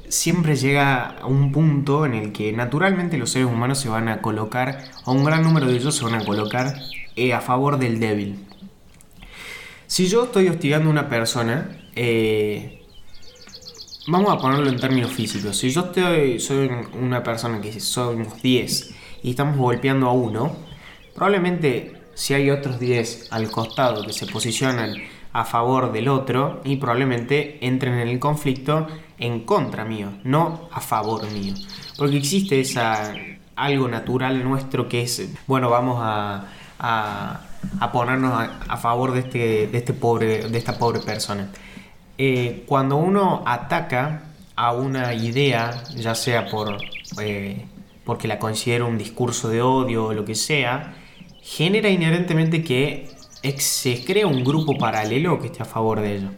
[0.09, 4.21] siempre llega a un punto en el que naturalmente los seres humanos se van a
[4.21, 6.75] colocar, o un gran número de ellos se van a colocar
[7.17, 8.45] eh, a favor del débil.
[9.87, 12.83] Si yo estoy hostigando a una persona, eh,
[14.09, 15.57] vamos a ponerlo en términos físicos.
[15.57, 20.57] Si yo estoy, soy una persona que somos 10 y estamos golpeando a uno,
[21.15, 24.95] probablemente si hay otros 10 al costado que se posicionan
[25.33, 28.87] a favor del otro y probablemente entren en el conflicto
[29.19, 31.55] en contra mío, no a favor mío.
[31.97, 33.15] Porque existe esa
[33.57, 36.45] algo natural nuestro que es, bueno, vamos a,
[36.79, 37.41] a,
[37.81, 38.33] a ponernos
[38.69, 41.51] a, favor de este, de este pobre, de esta pobre persona.
[42.19, 44.23] Eh, cuando uno ataca
[44.55, 46.79] a una idea, ya sea por
[47.21, 47.67] eh,
[48.05, 50.95] porque la considera un discurso de odio o lo que sea,
[51.43, 53.09] genera inherentemente que
[53.59, 56.31] se crea un grupo paralelo que esté a favor de ello.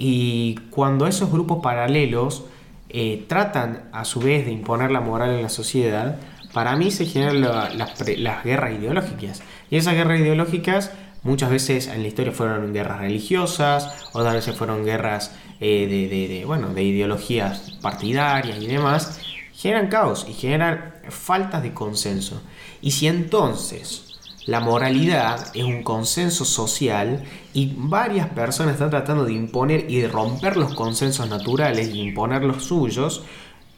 [0.00, 2.44] Y cuando esos grupos paralelos
[2.88, 6.18] eh, tratan a su vez de imponer la moral en la sociedad,
[6.54, 7.98] para mí se generan la- las,
[8.44, 9.42] guerras ideológicas.
[9.70, 10.92] Y esas guerras ideológicas
[11.24, 16.44] muchas veces en la historia fueron guerras religiosas, otras veces fueron guerras eh, de- de,
[16.44, 19.20] bueno, de ideologías partidarias y demás.
[19.52, 22.40] Generan caos y generan faltas de consenso.
[22.80, 24.07] Y si entonces
[24.48, 27.22] la moralidad es un consenso social
[27.52, 32.44] y varias personas están tratando de imponer y de romper los consensos naturales y imponer
[32.44, 33.24] los suyos,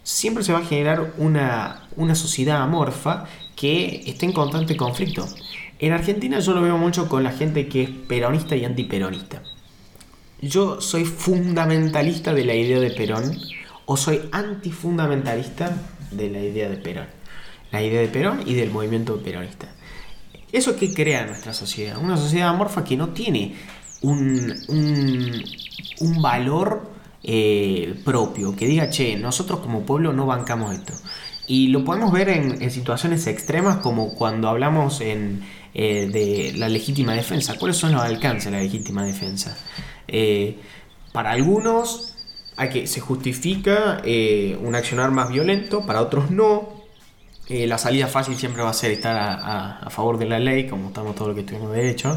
[0.04, 3.24] siempre se va a generar una, una sociedad amorfa
[3.56, 5.26] que esté en constante conflicto.
[5.80, 9.42] En Argentina yo lo veo mucho con la gente que es peronista y antiperonista.
[10.40, 13.36] Yo soy fundamentalista de la idea de Perón
[13.86, 15.76] o soy antifundamentalista
[16.12, 17.08] de la idea de Perón.
[17.72, 19.74] La idea de Perón y del movimiento peronista.
[20.52, 21.98] ¿Eso que crea nuestra sociedad?
[21.98, 23.54] Una sociedad amorfa que no tiene
[24.02, 24.54] un,
[26.00, 26.90] un, valor
[27.22, 30.94] eh, propio, que diga, che, nosotros como pueblo no bancamos esto.
[31.46, 35.42] Y lo podemos ver en, situaciones extremas como cuando hablamos en,
[35.74, 37.56] eh, de la legítima defensa.
[37.58, 39.56] ¿Cuáles son los alcances de la legítima defensa?
[40.08, 40.58] Eh,
[41.12, 42.14] para algunos
[42.56, 46.79] hay que, se justifica un accionar más violento, para otros no,
[47.50, 51.16] la salida fácil siempre va a ser estar a, favor de la ley, como estamos
[51.16, 52.16] todos los que tuvimos derecho.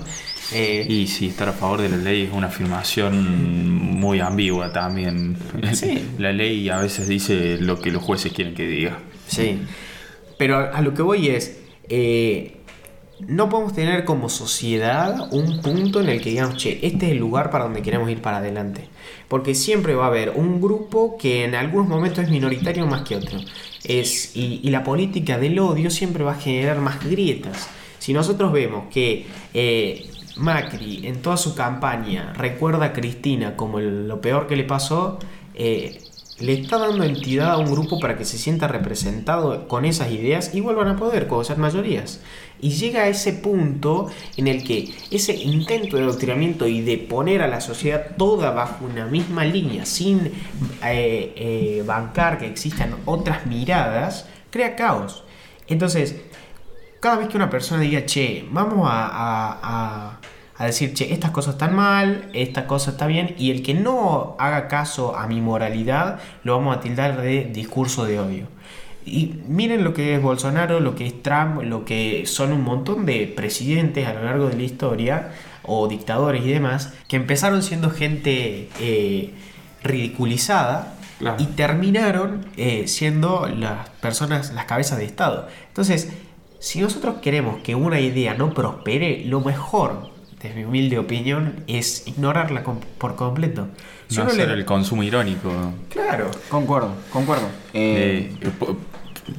[0.53, 5.36] Eh, y sí, estar a favor de la ley es una afirmación muy ambigua también.
[6.19, 8.99] la ley a veces dice lo que los jueces quieren que diga.
[9.27, 9.59] Sí,
[10.38, 11.59] pero a, lo que voy es,
[11.89, 12.57] eh,
[13.19, 17.17] no podemos tener como sociedad un punto en el que digamos, che, este es el
[17.17, 18.88] lugar para donde queremos ir para adelante.
[19.34, 23.15] Porque siempre va a haber un grupo que en algunos momentos es minoritario más que
[23.15, 23.39] otro.
[23.84, 27.67] Es, y, la política del odio siempre va a generar más grietas.
[27.97, 29.25] Si nosotros vemos que
[29.55, 35.17] eh, Macri en toda su campaña recuerda a Cristina como lo peor que le pasó,
[35.55, 35.97] eh,
[36.39, 40.53] le está dando entidad a un grupo para que se sienta representado con esas ideas
[40.53, 42.21] y vuelvan a poder ser mayorías.
[42.64, 44.07] Y llega a ese punto
[44.38, 48.86] en el que ese intento de adoctrinamiento y de poner a la sociedad toda bajo
[48.86, 50.28] una misma línea, sin
[50.84, 55.24] eh, eh, bancar que existan otras miradas, crea caos.
[55.68, 56.16] Entonces,
[56.99, 60.20] cada vez que una persona diga, che, vamos a
[60.55, 64.36] a decir, che, estas cosas están mal, esta cosa está bien, y el que no
[64.39, 68.47] haga caso a mi moralidad, lo vamos a tildar de discurso de odio.
[69.06, 73.06] Y miren lo que es Bolsonaro, lo que es Trump, lo que son un montón
[73.06, 75.32] de presidentes a lo largo de la historia,
[75.64, 79.34] o dictadores y demás, que empezaron siendo gente eh,
[79.84, 80.95] ridiculizada
[81.38, 85.47] y terminaron eh, siendo las personas, las cabezas de Estado.
[85.68, 86.12] Entonces,
[86.60, 92.06] si nosotros queremos que una idea no prospere, lo mejor desde mi humilde opinión, es
[92.06, 92.64] ignorarla
[92.97, 93.70] por completo.
[94.16, 95.49] no hacer el consumo irónico.
[95.89, 97.47] Claro, concuerdo, concuerdo.
[97.74, 98.51] Eh, eh,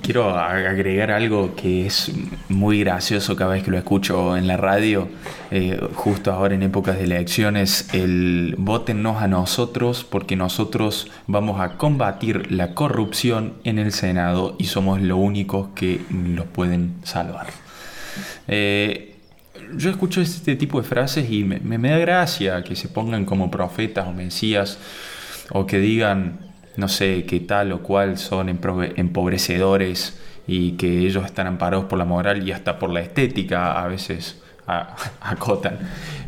[0.02, 2.12] quiero agregar algo que es
[2.48, 5.08] muy gracioso cada vez que lo escucho en la radio,
[5.50, 11.76] eh, justo ahora en épocas de elecciones, el votennos a nosotros porque nosotros vamos a
[11.76, 17.46] combatir la corrupción en el Senado y somos los únicos que los pueden salvar.
[19.76, 24.06] Yo escucho este tipo de frases y me, da gracia que se pongan como profetas
[24.06, 24.78] o mesías
[25.50, 31.46] o que digan, no sé, que tal o cual son empobrecedores y que ellos están
[31.46, 34.42] amparados por la moral y hasta por la estética a veces
[35.20, 35.78] acotan.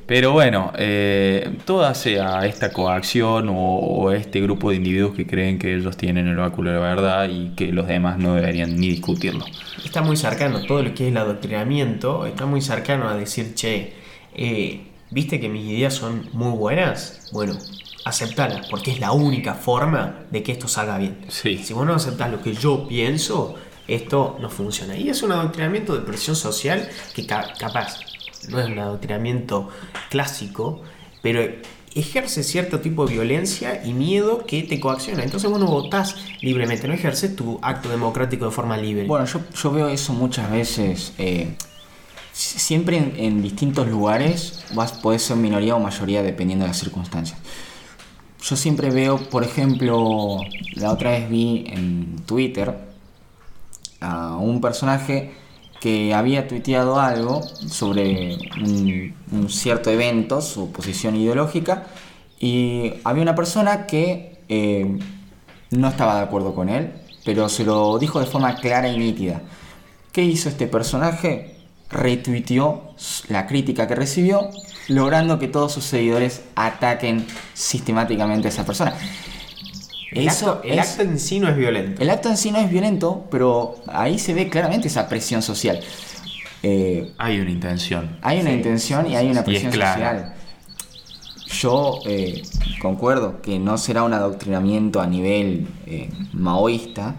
[0.07, 5.75] Pero bueno, eh, toda sea esta coacción o, este grupo de individuos que creen que
[5.75, 9.45] ellos tienen el báculo de la verdad y que los demás no deberían ni discutirlo.
[9.85, 13.95] Está muy cercano, todo lo que es el adoctrinamiento, está muy cercano a decir, che,
[14.35, 17.29] eh, ¿viste que mis ideas son muy buenas?
[17.33, 17.55] Bueno,
[18.07, 21.27] aceptalas, porque es la única forma de que esto salga bien.
[21.29, 23.57] Si vos no aceptás lo que yo pienso,
[23.89, 24.97] esto no funciona.
[24.97, 27.99] Y es un adoctrinamiento de presión social que capaz
[28.49, 29.71] no es un adoctrinamiento
[30.09, 30.83] clásico,
[31.21, 31.43] pero
[31.97, 35.25] ejerce cierto tipo de violencia y miedo que te coacciona.
[35.25, 39.07] Entonces vos no votás libremente, no ejerces tu acto democrático de forma libre.
[39.09, 41.13] Bueno, yo, veo eso muchas veces.
[41.19, 41.57] Eh,
[42.33, 47.41] siempre en, distintos lugares vas, podés ser minoría o mayoría dependiendo de las circunstancias.
[48.49, 50.39] Yo siempre veo, por ejemplo,
[50.77, 52.77] la otra vez vi en Twitter
[54.01, 55.33] a un personaje
[55.81, 61.89] que había tuiteado algo sobre un, cierto evento, su posición ideológica,
[62.39, 64.97] y había una persona que eh,
[65.73, 66.93] no estaba de acuerdo con él,
[67.25, 69.43] pero se lo dijo de forma clara y nítida.
[70.13, 71.57] ¿Qué hizo este personaje?
[71.91, 72.95] Retuiteó
[73.29, 74.51] la crítica que recibió,
[74.89, 78.95] logrando que todos sus seguidores ataquen sistemáticamente a esa persona.
[80.13, 82.01] El, acto, en sí no es violento.
[82.01, 85.81] El acto en sí no es violento, pero ahí se ve claramente esa presión social.
[86.63, 88.17] Eh, hay una intención.
[88.23, 90.35] Hay una intención y hay una presión social.
[91.61, 92.43] Yo eh,
[92.81, 97.17] concuerdo que no será un adoctrinamiento a nivel eh, maoísta,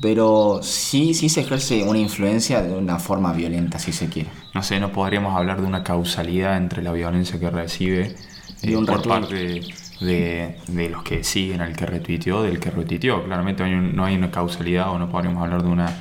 [0.00, 4.30] pero sí, sí se ejerce una influencia de una forma violenta, si se quiere.
[4.54, 8.16] No sé, no podríamos hablar de una causalidad entre la violencia que recibe
[8.62, 9.68] Y eh, un por parte
[10.00, 13.24] de, de los que siguen al que retuiteó, del que retuiteó.
[13.24, 15.94] Claramente hay un- no hay una causalidad o no podríamos hablar de una,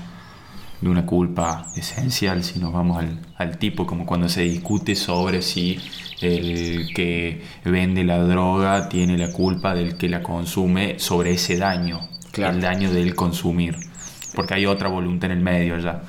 [0.81, 5.41] de una culpa esencial si nos vamos al, al tipo, como cuando se discute sobre
[5.41, 5.79] si
[6.21, 12.09] el que vende la droga tiene la culpa del que la consume sobre ese daño,
[12.31, 12.53] Claro.
[12.55, 13.77] el daño del consumir.
[14.37, 16.03] Porque hay otra voluntad en el medio ya.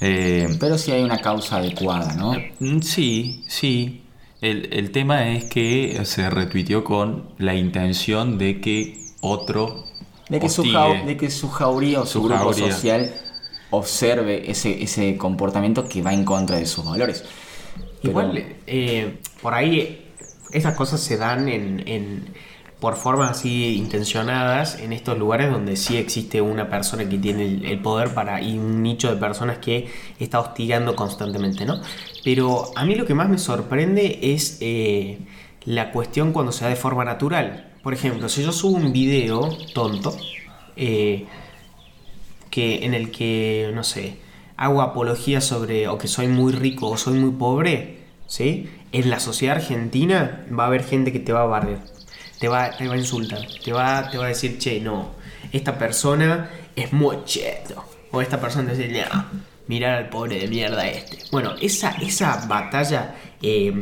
[0.00, 2.32] Eh, Pero sí hay una causa adecuada, ¿no?
[2.60, 4.02] Mm, Sí, sí.
[4.40, 9.84] El, el tema es que se retuiteó con la intención de que otro
[10.28, 12.72] De que, su de que su jauría o su, Su grupo jauría.
[12.72, 13.14] social
[13.70, 17.24] observe ese, ese comportamiento que va en contra de sus valores.
[18.00, 20.06] Pero- Igual, eh, por ahí,
[20.52, 22.24] esas cosas se dan en, en-
[22.82, 27.78] por formas así intencionadas en estos lugares donde sí existe una persona que tiene el,
[27.78, 31.80] poder para y un nicho de personas que está hostigando constantemente, ¿no?
[32.24, 35.20] Pero a mí lo que más me sorprende es eh,
[35.64, 37.70] la cuestión cuando se da de forma natural.
[37.84, 40.16] Por ejemplo, si yo subo un video tonto,
[40.74, 41.26] eh,
[42.50, 44.16] que en el que, no sé,
[44.56, 48.68] hago apología sobre o que soy muy rico o soy muy pobre, ¿sí?
[48.90, 51.78] En la sociedad argentina va a haber gente que te va a barrer,
[52.42, 55.10] te va, te va a insultar, te va, te va a decir, che, no,
[55.52, 57.84] esta persona es muy cheto.
[58.10, 59.24] O esta persona te dice, no,
[59.68, 61.18] mirar al pobre de mierda este.
[61.30, 63.72] Bueno, esa, esa batalla eh,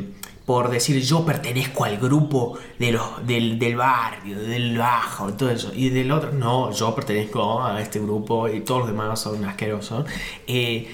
[0.45, 5.73] por decir yo pertenezco al grupo de los, del, del barrio, del bajo, todo eso.
[5.75, 10.05] Y del otro, no, yo pertenezco a este grupo y todos los demás son asquerosos.
[10.47, 10.89] Eh,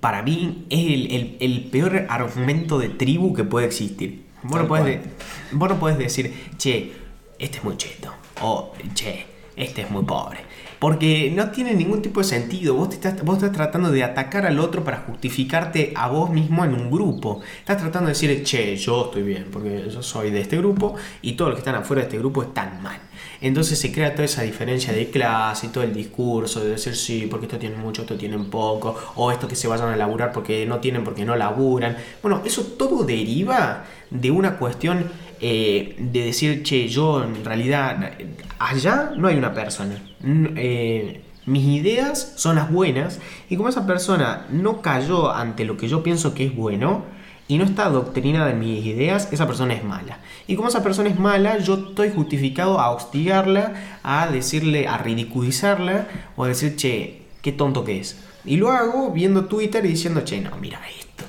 [0.00, 4.27] para mí es el, el- el peor argumento de tribu que puede existir.
[4.42, 4.84] Vos no, podés cual.
[5.02, 5.10] de-
[5.52, 6.92] vos no podés decir, che,
[7.38, 8.12] este es muy cheto.
[8.42, 9.26] O, che,
[9.56, 10.38] este es muy pobre.
[10.78, 12.74] Porque no tiene ningún tipo de sentido.
[12.74, 16.64] Vos, te estás, vos estás tratando de atacar al otro para justificarte a vos mismo
[16.64, 17.40] en un grupo.
[17.58, 21.32] Estás tratando de decir, che, yo estoy bien, porque yo soy de este grupo y
[21.32, 22.98] todos los que están afuera de este grupo están mal.
[23.40, 27.26] Entonces se crea toda esa diferencia de clase y todo el discurso de decir sí,
[27.30, 30.66] porque estos tienen mucho, estos tienen poco, o estos que se vayan a laburar porque
[30.66, 31.96] no tienen, porque no laburan.
[32.22, 35.04] Bueno, eso todo deriva de una cuestión
[35.40, 38.12] eh, de decir, che, yo en realidad,
[38.58, 40.02] allá no hay una persona.
[40.24, 45.88] Eh, mis ideas son las buenas y como esa persona no cayó ante lo que
[45.88, 47.04] yo pienso que es bueno,
[47.48, 50.20] y no está adoctrinada en mis ideas, esa persona es mala.
[50.46, 53.72] Y como esa persona es mala, yo estoy justificado a hostigarla,
[54.02, 58.18] a decirle, a ridiculizarla o a decir, che, qué tonto que es.
[58.44, 61.24] Y lo hago viendo Twitter y diciendo, che, no, mira esto.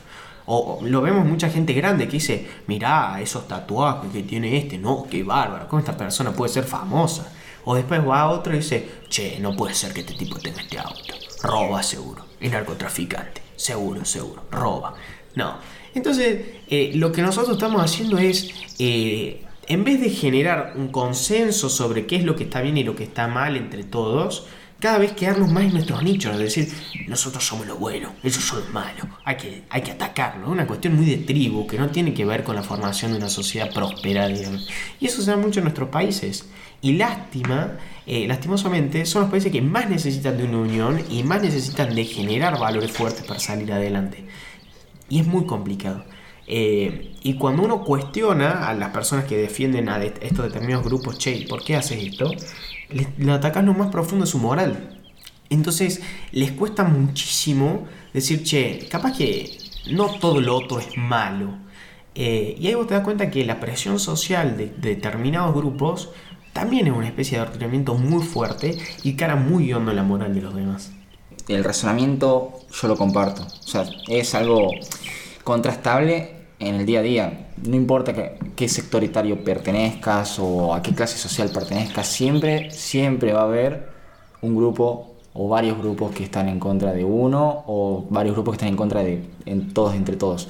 [0.46, 4.78] O o lo vemos mucha gente grande que dice, mirá esos tatuajes que tiene este,
[4.78, 7.32] no, qué bárbaro, ¿cómo esta persona puede ser famosa?
[7.64, 10.60] O después va a otro y dice, che, no puede ser que este tipo tenga
[10.62, 11.14] este auto.
[11.44, 14.96] Roba seguro, es narcotraficante, seguro, seguro, roba.
[15.36, 15.79] No.
[15.94, 21.70] Entonces, eh, lo que nosotros estamos haciendo es, eh, en vez de generar un consenso
[21.70, 24.48] sobre qué es lo que está bien y lo que está mal entre todos,
[24.80, 26.70] cada vez quedarnos más en nuestros nichos, es decir,
[27.08, 30.66] nosotros somos lo bueno, ellos son los malos, hay que, hay que atacarlo, es una
[30.66, 33.74] cuestión muy de tribu que no tiene que ver con la formación de una sociedad
[33.74, 34.70] próspera, digamos.
[35.02, 36.48] Y eso se da mucho en nuestros países.
[36.82, 41.42] Y lástima, eh, lastimosamente, son los países que más necesitan de una unión y más
[41.42, 44.24] necesitan de generar valores fuertes para salir adelante.
[45.10, 46.04] Y es muy complicado.
[46.48, 51.46] Eh, y cuando uno cuestiona a las personas que defienden a estos determinados grupos, che,
[51.48, 52.32] ¿por qué haces esto?
[52.90, 55.00] Le, le atacas lo más profundo de su moral.
[55.50, 56.02] Entonces
[56.32, 59.58] les cuesta muchísimo decir, che, capaz que
[59.92, 61.54] no todo lo otro es malo.
[62.16, 66.10] Eh, y ahí vos te das cuenta que la presión social de, de determinados grupos
[66.54, 70.34] también es una especie de adoctrinamiento muy fuerte y cara muy hondo en la moral
[70.34, 70.92] de los demás.
[71.50, 73.42] El razonamiento yo lo comparto.
[73.44, 74.72] O sea, es algo
[75.44, 77.48] contrastable en el día a día.
[77.66, 83.34] No importa que- qué sector etario pertenezcas o a qué clase social pertenezcas, siempre, siempre
[83.34, 83.90] va a haber
[84.42, 88.58] un grupo o varios grupos que están en contra de uno o varios grupos que
[88.58, 90.48] están en contra de en todos entre todos.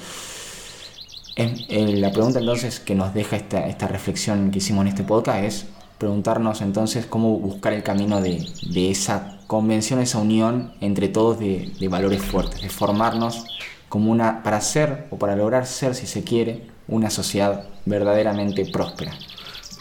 [1.36, 5.04] Es- eh, la pregunta entonces que nos deja esta, esta reflexión que hicimos en este
[5.04, 5.66] podcast es
[5.98, 11.72] preguntarnos entonces cómo buscar el camino de, de esa convención, esa unión entre todos de,
[11.80, 13.44] de valores fuertes, de formarnos
[13.88, 19.12] como una, para ser o para lograr ser, si se quiere, una sociedad verdaderamente próspera.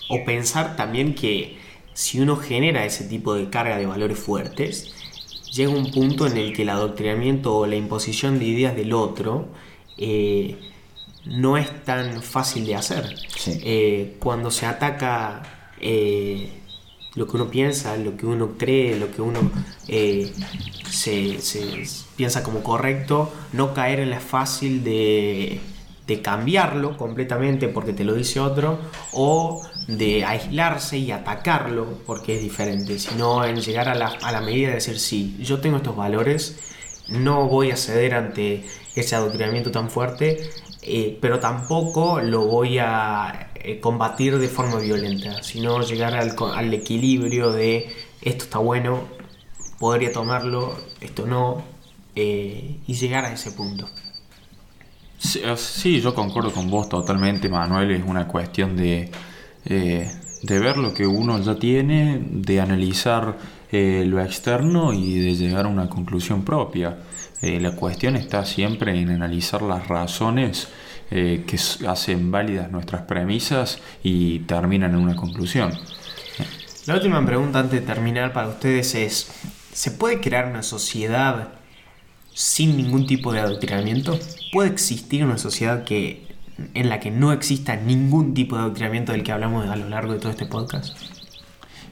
[0.09, 1.59] O pensar también que
[1.93, 4.91] si uno genera ese tipo de carga de valores fuertes,
[5.53, 9.49] llega un punto en el que el adoctrinamiento o la imposición de ideas del otro
[9.99, 10.57] eh,
[11.25, 13.15] no es tan fácil de hacer.
[13.37, 13.61] Sí.
[13.63, 15.43] Eh, cuando se ataca
[15.79, 16.58] eh,
[17.15, 19.39] lo que uno piensa, lo que uno cree, lo que uno
[19.87, 20.31] eh,
[20.89, 21.39] se,
[22.15, 25.59] piensa como correcto, no caer en la fácil de,
[26.05, 28.79] de cambiarlo completamente porque te lo dice otro,
[29.11, 34.41] o de aislarse y atacarlo porque es diferente, sino en llegar a la, a la
[34.41, 36.59] medida de decir, sí, yo tengo estos valores,
[37.07, 40.51] no voy a ceder ante ese adoctrinamiento tan fuerte,
[40.81, 46.73] eh, pero tampoco lo voy a eh, combatir de forma violenta, sino llegar al, al,
[46.73, 47.89] equilibrio de
[48.21, 49.01] esto está bueno,
[49.77, 51.63] podría tomarlo, esto no,
[52.15, 53.89] eh, y llegar a ese punto.
[55.17, 59.11] Sí, yo concuerdo con vos totalmente, Manuel, es una cuestión de,
[59.65, 63.37] de ver lo que uno ya tiene, de analizar
[63.69, 66.97] lo externo y de llegar a una conclusión propia.
[67.41, 70.67] Eh, la cuestión está siempre en analizar las razones
[71.09, 75.71] que hacen válidas nuestras premisas y terminan en una conclusión.
[76.85, 79.31] La última pregunta antes de terminar para ustedes es,
[79.73, 81.49] ¿se puede crear una sociedad
[82.33, 84.17] sin ningún tipo de adoctrinamiento?
[84.51, 86.27] ¿Puede existir una sociedad que
[86.73, 90.13] en la que no exista ningún tipo de adoctrinamiento del que hablamos a lo largo
[90.13, 90.97] de todo este podcast?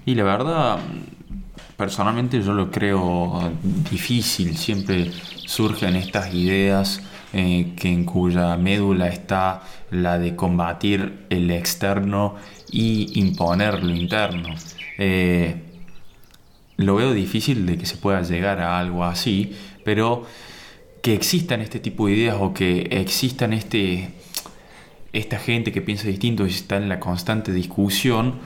[0.06, 0.80] Y la verdad,
[1.78, 3.54] personalmente yo lo creo
[3.90, 4.58] difícil.
[4.58, 5.12] Siempre
[5.46, 7.02] surgen estas ideas
[7.32, 9.62] eh, que en cuya médula está
[9.92, 12.36] la de combatir el externo
[12.72, 14.50] y imponer lo interno.
[14.98, 15.64] Eh,
[16.78, 19.56] lo veo difícil de que se pueda llegar a algo así,
[19.86, 20.26] pero
[21.02, 24.14] que existan este tipo de ideas o que existan este,
[25.14, 28.40] esta gente que piensa distinto y está en la constante discusión,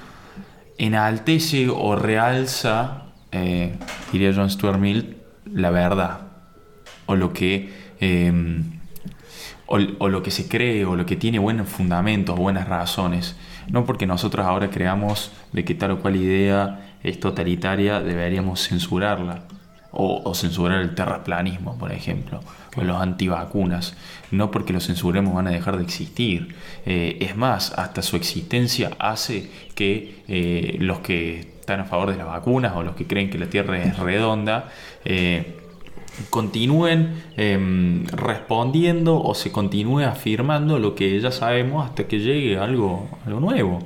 [0.77, 3.00] enaltece o realza,
[3.31, 3.73] eh,
[4.11, 6.31] diría John Stuart Mill, la verdad
[7.11, 7.69] o lo que
[7.99, 8.79] em,
[9.67, 13.37] o, lo que se cree o lo que tiene buenos fundamentos, buenas razones.
[13.69, 19.43] No porque nosotros ahora creamos de que tal o cual idea es totalitaria, deberíamos censurarla.
[19.93, 22.39] O, censurar el terraplanismo, por ejemplo,
[22.77, 23.93] o los antivacunas.
[24.31, 26.55] No porque los censuremos van a dejar de existir.
[26.85, 32.17] Eh, es más, hasta su existencia hace que eh, los que están a favor de
[32.17, 34.69] las vacunas o los que creen que la Tierra es redonda,
[35.05, 35.57] eh,
[36.29, 43.07] continúen em, respondiendo o se continúe afirmando lo que ya sabemos hasta que llegue algo,
[43.25, 43.79] algo nuevo,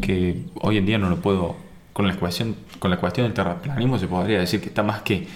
[0.00, 1.56] que hoy en día no lo puedo,
[1.92, 5.26] con la cuestión, con la cuestión del terraplanismo se podría decir que está más que,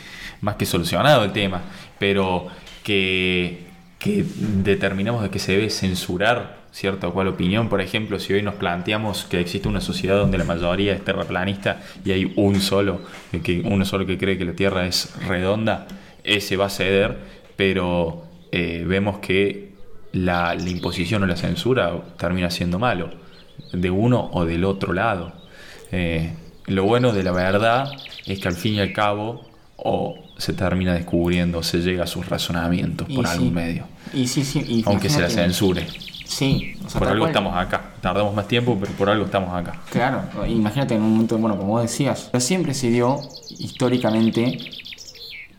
[0.41, 1.63] más que solucionado el tema,
[1.99, 2.47] pero
[2.85, 3.68] que,
[3.99, 7.69] que determinamos de que se debe censurar cierta o cual opinión.
[7.69, 11.81] Por ejemplo, si hoy nos planteamos que existe una sociedad donde la mayoría es terraplanista
[12.05, 13.01] y hay un solo,
[13.43, 15.87] que, uno solo que cree que la Tierra es redonda,
[16.23, 17.19] ese va a ceder,
[17.57, 19.73] pero eh, vemos que
[20.13, 23.11] la, imposición o la censura termina siendo malo,
[23.73, 25.33] de uno o del otro lado.
[25.91, 26.35] Eh,
[26.67, 27.91] lo bueno de la verdad
[28.27, 32.29] es que al fin y al cabo o se termina descubriendo, se llega a sus
[32.29, 33.85] razonamientos por algún medio.
[34.15, 35.87] Y sí, sí, aunque se la censure.
[36.25, 37.95] Sí, por algo estamos acá.
[38.01, 39.81] Tardamos más tiempo, pero por algo estamos acá.
[39.91, 43.19] Claro, imagínate en un momento, bueno, como vos decías, pero siempre se dio
[43.59, 44.59] históricamente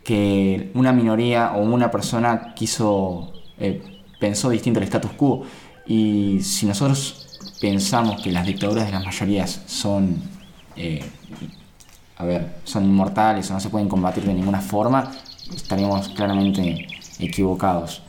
[0.04, 3.82] que una minoría o una persona quiso, eh,
[4.20, 5.44] pensó distinto al status quo.
[5.86, 10.22] Y si nosotros pensamos que las dictaduras de las mayorías son,
[10.76, 11.04] eh,
[12.20, 15.10] a ver, son inmortales o no se pueden combatir de ninguna forma,
[15.56, 16.86] estaríamos claramente
[17.18, 18.02] equivocados.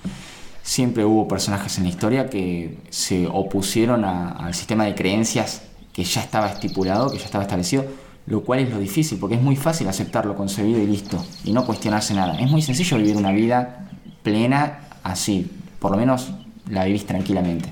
[0.62, 6.20] Siempre hubo personajes en la historia que se opusieron al sistema de creencias que ya
[6.22, 7.84] estaba estipulado, que ya estaba establecido,
[8.26, 11.64] lo cual es lo difícil, porque es muy fácil aceptarlo concebido y listo, y no
[11.64, 12.38] cuestionarse nada.
[12.40, 13.88] Es muy sencillo vivir una vida
[14.24, 15.48] plena así,
[15.78, 16.32] por lo menos
[16.68, 17.68] la vivís tranquilamente.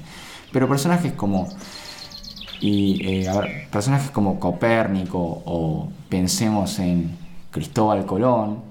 [0.53, 1.49] Pero personajes como
[2.61, 7.17] y eh, personajes como Copérnico o pensemos en
[7.51, 8.63] Cristóbal Colón,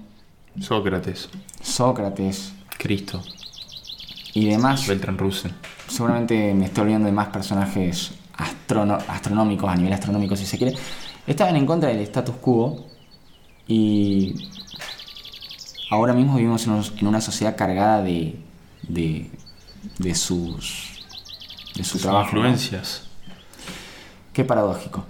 [0.60, 1.30] Sócrates,
[1.62, 3.22] Sócrates, Cristo
[4.34, 4.88] y demás.
[4.88, 5.52] Beltrán Russell.
[5.88, 10.76] Seguramente me estoy olvidando de más personajes astronómicos a nivel astronómico si se quiere
[11.28, 12.86] estaban en contra del status quo
[13.68, 14.50] y
[15.92, 18.40] ahora mismo vivimos en, una sociedad cargada de,
[18.84, 19.30] de,
[20.00, 21.06] de sus
[21.76, 22.38] de su trabajo.
[22.38, 23.07] influencias.
[24.38, 25.04] Qué paradójico.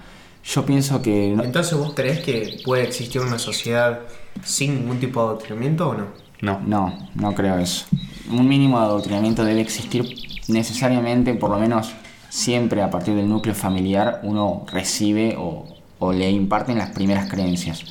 [0.46, 1.34] Yo pienso que...
[1.34, 4.00] Entonces vos crees que puede existir una sociedad
[4.42, 6.06] sin ningún tipo de adoctrinamiento o no?
[6.40, 6.62] No.
[6.66, 7.88] No, no creo eso.
[8.32, 10.06] Un mínimo de adoctrinamiento debe existir
[10.48, 11.92] necesariamente, por lo menos
[12.30, 17.84] siempre a partir del núcleo familiar, uno recibe o, o le imparten las primeras creencias.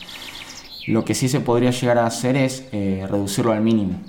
[0.87, 4.01] Lo que sí se podría llegar a hacer es eh, reducirlo al mínimo.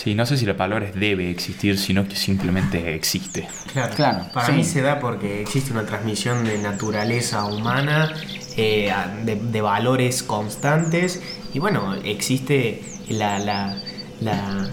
[0.00, 3.48] Sí, no sé si la palabra es debe existir, sino que simplemente existe.
[3.72, 4.26] Claro, claro.
[4.32, 8.14] Para mí se da porque existe una transmisión de naturaleza humana
[8.56, 8.92] eh,
[9.24, 11.20] de, valores constantes
[11.52, 14.70] y bueno, existe la, la,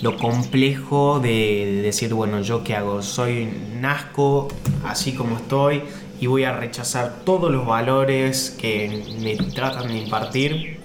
[0.00, 4.48] lo complejo de, decir, bueno, yo qué hago, soy nazco
[4.82, 5.82] así como estoy
[6.18, 10.80] y voy a rechazar todos los valores que me tratan de impartir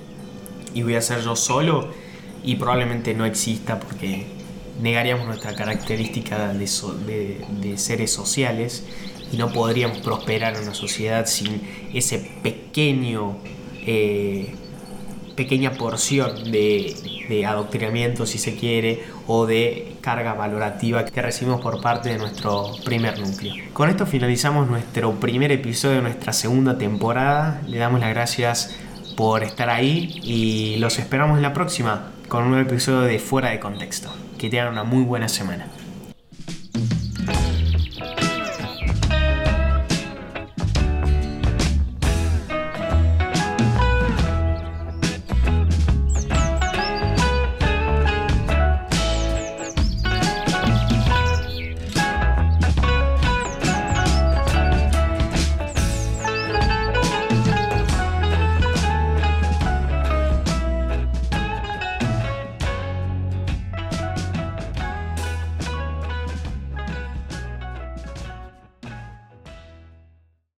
[0.74, 2.01] y voy a ser yo solo
[2.44, 4.26] y probablemente no exista porque
[4.82, 8.86] negaríamos nuestra característica de, de, seres sociales
[9.32, 11.62] y no podríamos prosperar en una sociedad sin
[11.94, 13.38] ese pequeño
[13.86, 14.56] eh,
[15.36, 16.94] pequeña porción de,
[17.30, 22.74] de, adoctrinamiento si se quiere o de carga valorativa que recibimos por parte de nuestro
[22.84, 23.56] primer núcleo.
[23.74, 27.62] Con esto finalizamos nuestro primer episodio de nuestra segunda temporada.
[27.66, 28.76] Le damos las gracias
[29.16, 33.50] por estar ahí y los esperamos en la próxima con un nuevo episodio de Fuera
[33.50, 34.10] de Contexto.
[34.38, 35.68] Que tengan una muy buena semana.